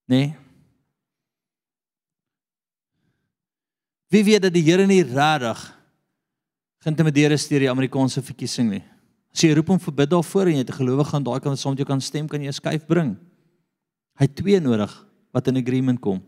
[0.08, 0.36] Nee.
[4.12, 5.62] Wie weet dat die Here nie regtig
[6.82, 8.82] geïntimideer is deur die Amerikaanse verkiesing nie.
[9.32, 11.56] As jy roep hom vir bid daarvoor en jy het 'n gelowige aan daai kant
[11.56, 13.16] wat saam met jou kan stem, kan jy 'n skuif bring.
[14.20, 14.92] Hy het twee nodig
[15.32, 16.22] wat in agreement kom.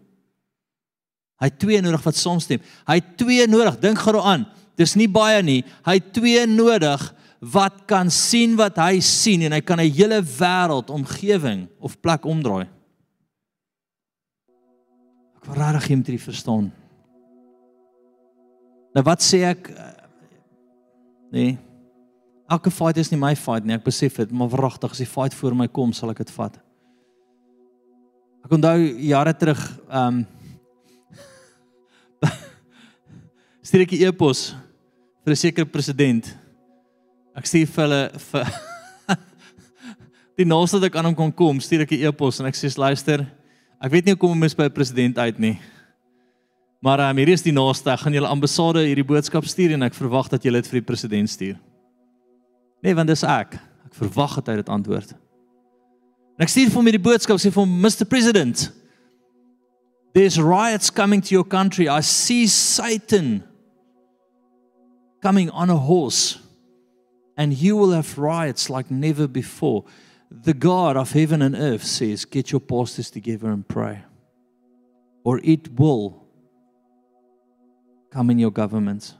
[1.39, 2.61] Hy het twee nodig wat saamstem.
[2.87, 4.45] Hy het twee nodig, dink gou daaraan.
[4.77, 5.63] Dis nie baie nie.
[5.85, 10.21] Hy het twee nodig wat kan sien wat hy sien en hy kan 'n hele
[10.21, 12.67] wêreld omgewing of plek omdraai.
[15.35, 16.71] Ek wil regtig hom drie verstaan.
[18.93, 19.71] Nou wat sê ek
[21.33, 21.57] nee.
[22.51, 23.73] Elke fight is nie my fight nie.
[23.73, 26.59] Ek besef dit, maar wragtig as die fight voor my kom, sal ek dit vat.
[28.43, 28.77] Ek onthou
[29.07, 30.25] jare terug, ehm um,
[33.63, 34.53] stuur ek 'n e-pos
[35.23, 36.29] vir 'n sekere president.
[37.33, 38.45] Ek stuur vir hulle vir
[40.37, 42.69] die naaste wat ek aan hom kon kom, stuur ek 'n e-pos en ek sê
[42.77, 43.25] luister,
[43.81, 45.57] ek weet nie hoe kom om mis by 'n president uit nie.
[46.83, 49.95] Maar um, hier is die naaste, ek gaan julle ambassade hierdie boodskap stuur en ek
[49.95, 51.53] verwag dat julle dit vir die president stuur.
[52.83, 53.53] Nee, want dis ek.
[53.87, 55.13] Ek verwag dat hy dit antwoord.
[56.35, 58.65] En ek stuur vir hom hierdie boodskap sê vir Mr President,
[60.11, 61.87] there's riots coming to your country.
[61.87, 63.45] I see Satan
[65.23, 66.41] coming on a horse,
[67.37, 69.85] and you will have riots like never before.
[70.27, 74.03] The God of heaven and earth says, Get your pastors together and pray,
[75.23, 76.22] or it will
[78.13, 79.11] come in your government.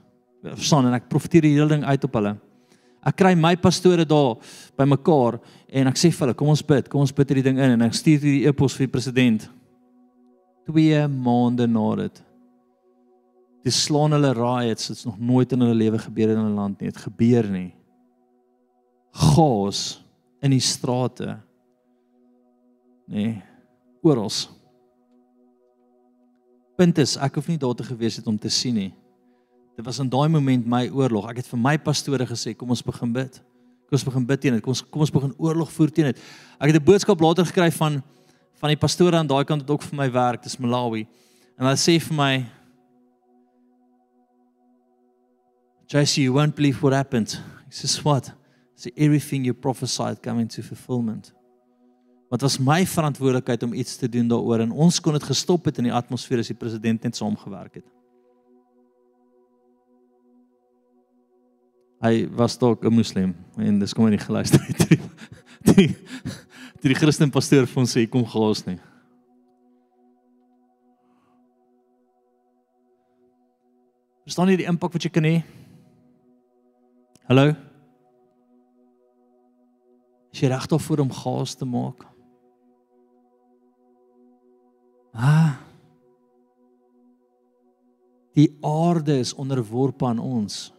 [0.44, 2.36] Verstaan en ek profeteer die hele ding uit op hulle.
[3.04, 4.38] Ek kry my pastore daar
[4.78, 7.58] by mekaar en ek sê vir hulle, kom ons bid, kom ons bid hierdie ding
[7.60, 9.48] in en ek stuur hierdie e-pos vir die president.
[10.70, 12.22] 2 maande na dit
[13.64, 16.90] Dis slaan hulle riots, dit's nog nooit in hulle lewe gebeur in hulle land nie.
[16.92, 17.70] Dit gebeur nie.
[19.32, 20.02] Gas
[20.44, 21.38] in die strate.
[23.08, 23.38] Nee,
[24.04, 24.28] oral.
[26.76, 28.92] Punt is, ek hoef nie daar te gewees het om te sien nie.
[29.74, 31.28] Dit was in daai oomblik my oorlog.
[31.30, 33.40] Ek het vir my pastore gesê, kom ons begin bid.
[33.88, 34.62] Kom ons begin bid teen dit.
[34.64, 36.20] Kom ons kom ons begin oorlog voer teen dit.
[36.58, 38.02] Ek het 'n boodskap later gekry van
[38.60, 41.06] van die pastore aan daai kant wat ook vir my werk, dis Malawi.
[41.58, 42.46] En hulle sê vir my,
[45.88, 47.40] JC, you won't believe what happened.
[47.66, 48.32] He says, What?
[48.74, 51.32] Say everything you prophesied coming to fulfillment.
[52.34, 55.76] Wat was my verantwoordelikheid om iets te doen daaroor en ons kon dit gestop het
[55.78, 57.84] in die atmosfeer as die president net saamgewerk het.
[62.02, 64.98] Hy was dalk 'n moslim en dis kom hy nie geluister het die
[65.70, 65.86] die,
[66.82, 68.80] die Christen pastoor vir ons sê kom gas nie.
[74.26, 75.44] Verstaan jy die impak wat jy kan hê?
[77.28, 77.54] Hallo.
[80.34, 82.13] Is jy reg daarvoor om gas te maak?
[85.14, 85.56] Ah.
[88.34, 90.72] Die aarde is onderworpe aan ons.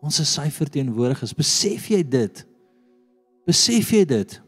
[0.00, 1.34] Ons is sy verteenwoordigers.
[1.34, 2.44] Besef jy dit?
[3.44, 4.40] Besef jy dit?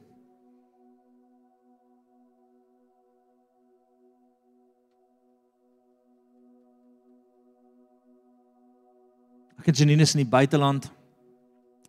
[9.58, 10.86] Ek het Janine in die buiteland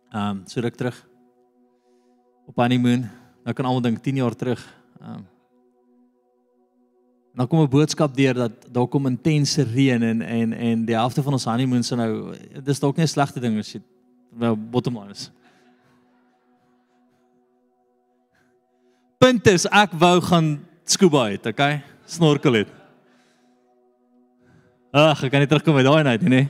[0.08, 0.96] Ehm um, so ruk terug
[2.46, 3.10] op honeymoon.
[3.44, 4.62] Nou kan almal dink 10 jaar terug.
[5.00, 5.26] Ehm um,
[7.34, 11.22] Nou kom 'n boodskap deur dat daar kom intense reën en en en die helfte
[11.22, 13.80] van ons honeymoon se nou dis dalk nie 'n slegte ding as jy
[14.38, 15.30] wel bottom line is.
[19.18, 21.82] Punt is ek wou gaan scuba uit, okay?
[22.06, 22.68] Snorkel het.
[24.90, 26.48] Ag, ek kan nie terugkom by daai net nie, nee.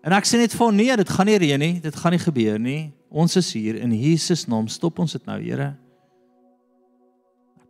[0.00, 2.58] En ek sê net vir nee, dit gaan nie reën nie, dit gaan nie gebeur
[2.58, 2.92] nie.
[3.10, 4.68] Ons is hier in Jesus naam.
[4.68, 5.74] Stop ons dit nou, Here.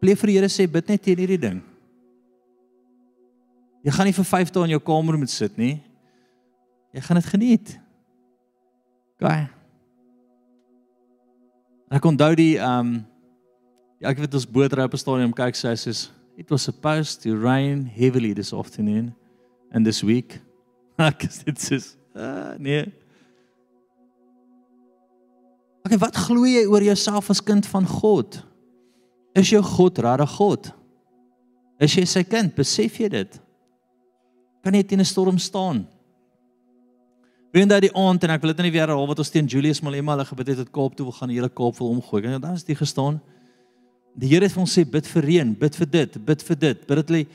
[0.00, 1.60] Pleeg vir die Here sê bid net teen hierdie ding.
[3.84, 5.78] Jy gaan nie vir 5 dae in jou kamer moet sit nie.
[6.96, 7.74] Jy gaan dit geniet.
[9.20, 9.48] Gaai.
[11.90, 12.98] Ek onthou die ehm um,
[14.00, 15.92] ja, ek weet ons bootry op 'n stadium kyk sê hy sê
[16.40, 19.12] it was supposed to rain heavily this afternoon
[19.72, 20.40] and this week.
[20.96, 22.92] Ek sê dit is Uh, nee.
[25.86, 28.40] Okay, wat glo jy oor jouself as kind van God?
[29.34, 30.72] Is jou God regtig God?
[31.80, 32.52] Is jy sy kind?
[32.56, 33.40] Besef jy dit?
[34.64, 35.86] Kan jy teen 'n storm staan?
[37.52, 39.82] Wen daai die aand en ek wil dit nie weer herhaal wat ons teen Julius
[39.82, 42.24] Malema hulle gebid het tot Kaap toe wil gaan die hele Kaap wil omgooi.
[42.24, 43.20] En dan is dit gestaan.
[44.14, 46.86] Die Here het vir ons sê bid vir reën, bid vir dit, bid vir dit,
[46.86, 47.26] bid dat hulle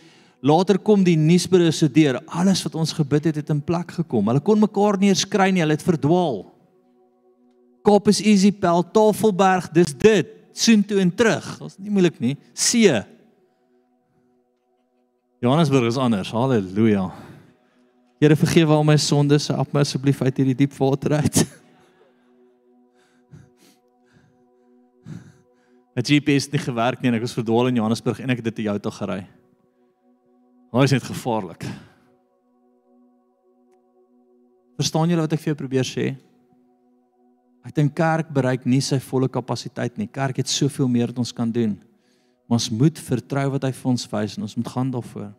[0.45, 2.19] Later kom die nuusberusse deur.
[2.27, 4.27] Alles wat ons gebid het, het in plek gekom.
[4.29, 6.43] Hulle kon mekaar nie eens kry nie, hulle het verdwaal.
[7.85, 10.29] Kop is easy pel, Tafelberg, dis dit.
[10.55, 11.45] Soontoe en terug.
[11.59, 12.35] Dit is nie moeilik nie.
[12.55, 12.91] See.
[15.43, 16.31] Johannesburg is anders.
[16.31, 17.09] Halleluja.
[18.23, 21.43] Here vergewe al my sondes, help my asseblief uit hierdie diep water uit.
[25.95, 28.49] My GPS het nie gewerk nie en ek was verdwaal in Johannesburg en ek het
[28.49, 29.21] dit te jou toe gery.
[30.75, 31.63] Daai is net gevaarlik.
[34.75, 36.09] Verstaan julle wat ek vir jou probeer sê?
[37.65, 40.05] Ek dink kerk bereik nie sy volle kapasiteit nie.
[40.07, 41.73] Kerk het soveel meer wat ons kan doen.
[42.45, 45.31] Ons moet vertrou wat hy vir ons wys en ons moet gaan daarvoor.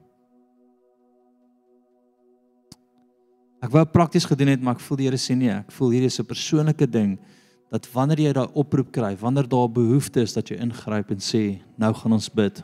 [3.63, 6.11] Ek wou prakties gedoen het, maar ek voel die Here sê nee, ek voel hierdie
[6.11, 7.17] is 'n persoonlike ding
[7.71, 11.61] dat wanneer jy daai oproep kry, wanneer daar behoefte is dat jy ingryp en sê,
[11.79, 12.63] nou gaan ons bid.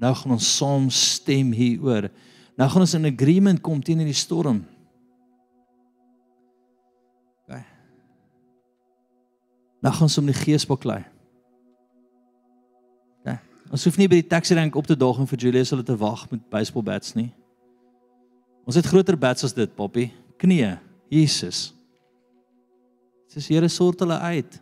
[0.00, 2.10] Nou gaan ons saam stem hieroor.
[2.56, 4.64] Nou gaan ons in agreement kom teen hierdie storm.
[9.84, 11.02] Nou gaan ons om die gees baklei.
[13.20, 13.36] OK.
[13.74, 15.96] Ons hoef nie by die taxi rank op te daag en vir Julius hulle te
[16.00, 17.28] wag met baseball bats nie.
[18.64, 20.08] Ons het groter bats as dit, Poppy.
[20.40, 20.78] Knie.
[21.12, 21.68] Jesus.
[23.34, 24.60] Dis Here sort hulle uit.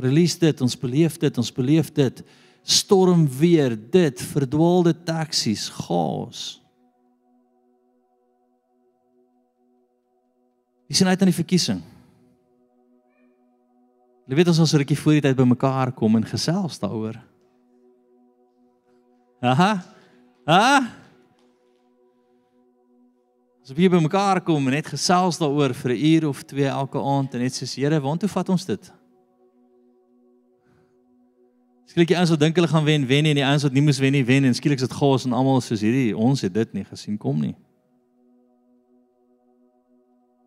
[0.00, 2.22] Release dit, ons beleef dit, ons beleef dit.
[2.64, 6.60] Storm weer, dit verdwaalde taksies, gas.
[10.88, 11.82] Wie sien uit aan die verkiesing?
[14.30, 17.16] Jy weet ons ons rukkie voor die tyd bymekaar kom en gesels daaroor.
[19.42, 19.70] Aha.
[20.46, 20.86] Ah.
[23.64, 26.98] As we by mekaar kom en net gesels daaroor vir 'n uur of twee elke
[26.98, 28.92] aand en net sê Here, waartoe vat ons dit?
[31.86, 33.82] Skielik die ouens wat dink hulle gaan wen, wen nie en die ouens wat nie
[33.82, 36.54] moes wen nie, wen en skielik is dit chaos en almal soos hierdie, ons het
[36.54, 37.56] dit nie gesien kom nie.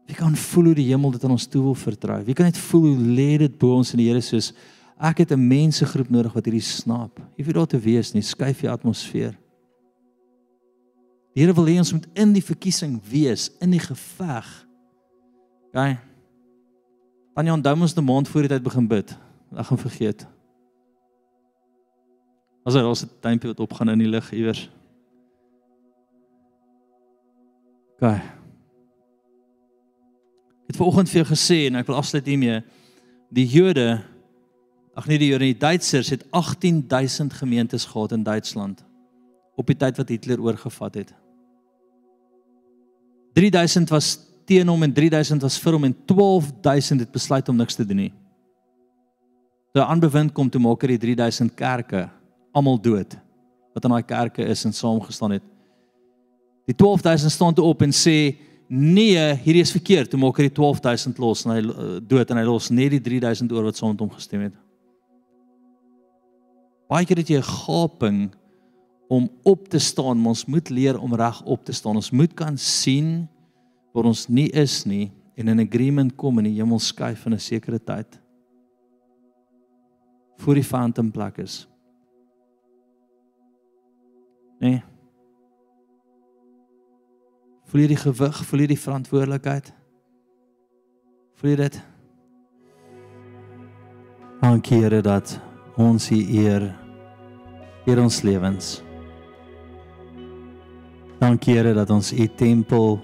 [0.06, 2.20] Wie kan voel hoe die hemel dit aan ons toe wil vertrou?
[2.28, 4.52] Wie kan net voel hoe lê dit bo ons in die Here soos
[5.04, 7.20] ek het 'n mensegroep nodig wat hierdie snap.
[7.36, 9.38] Jy hoef daar te wees nie, skuif die atmosfeer.
[11.34, 14.68] Die Here wil hê ons moet in die verkiesing wees, in die geveg.
[15.68, 15.98] OK.
[17.36, 19.18] Dan jy onthou ons die maand voor die tyd begin bid.
[19.56, 20.28] Ek gaan vergeet.
[22.66, 24.70] As daar 'n tuimpie wat opgaan in die lig iewers.
[28.00, 28.43] OK.
[30.64, 32.62] Ek het vanoggend vir jou gesê en ek wil afsluit hiermee.
[33.34, 34.02] Die Jode
[34.94, 38.84] Ag nee die Jode, die Duitsers het 18000 gemeentes gehad in Duitsland
[39.58, 41.14] op die tyd wat Hitler oorgevat het.
[43.34, 47.78] 3000 was teen hom en 3000 was vir hom en 12000 het besluit om niks
[47.78, 48.14] te doen nie.
[49.74, 52.06] Toe aanbewind kom toe maak hy die 3000 kerke
[52.54, 53.18] almal dood
[53.74, 55.46] wat in daai kerke is en saamgestaan het.
[56.70, 58.36] Die 12000 staan toe op en sê
[58.68, 60.10] nee, hierdie is verkeerd.
[60.12, 63.02] Toe maak hy die 12000 los en hy uh, dood en hy los net die
[63.04, 64.56] 3000 oor wat saam met hom gestem het.
[66.92, 68.20] Baie keer het jy 'n gaping
[69.10, 71.96] om op te staan, ons moet leer om reg op te staan.
[71.96, 73.28] Ons moet kan sien
[73.94, 77.40] waar ons nie is nie en in agreement kom in die hemel skuif in 'n
[77.40, 78.20] sekere tyd.
[80.38, 81.68] Voor die phantom plek is.
[84.60, 84.93] Nee.
[87.74, 89.72] Voel jy die gewig, voel jy die verantwoordelikheid?
[91.42, 91.80] Voel jy dit?
[94.44, 95.34] Dankie Here dat
[95.82, 96.68] ons hier eer
[97.90, 98.76] in ons lewens.
[101.18, 103.00] Dankie Here dat ons u tempel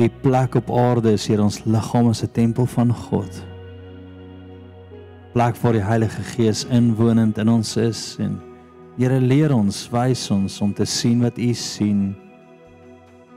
[0.00, 3.44] u plek op aarde is hier ons liggaam is 'n tempel van God.
[5.36, 8.40] Plek vir die Heilige Gees inwonend in ons is en
[8.96, 12.14] Here leer ons, wys ons om te sien wat u sien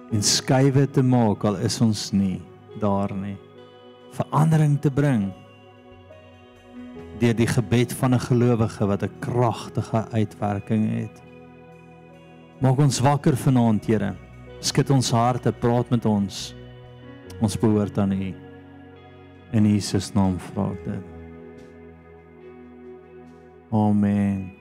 [0.09, 2.39] en skuwe te maak al is ons nie
[2.79, 3.35] daar nie.
[4.15, 5.27] Verandering te bring
[7.19, 11.21] deur die gebed van 'n gelowige wat 'n kragtige uitwerking het.
[12.61, 14.15] Maak ons wakker vanaand, Here.
[14.59, 16.55] Skud ons harte, praat met ons.
[17.41, 18.33] Ons behoort aan U.
[19.51, 21.05] In Jesus naam vra ek dit.
[23.71, 24.58] Amen.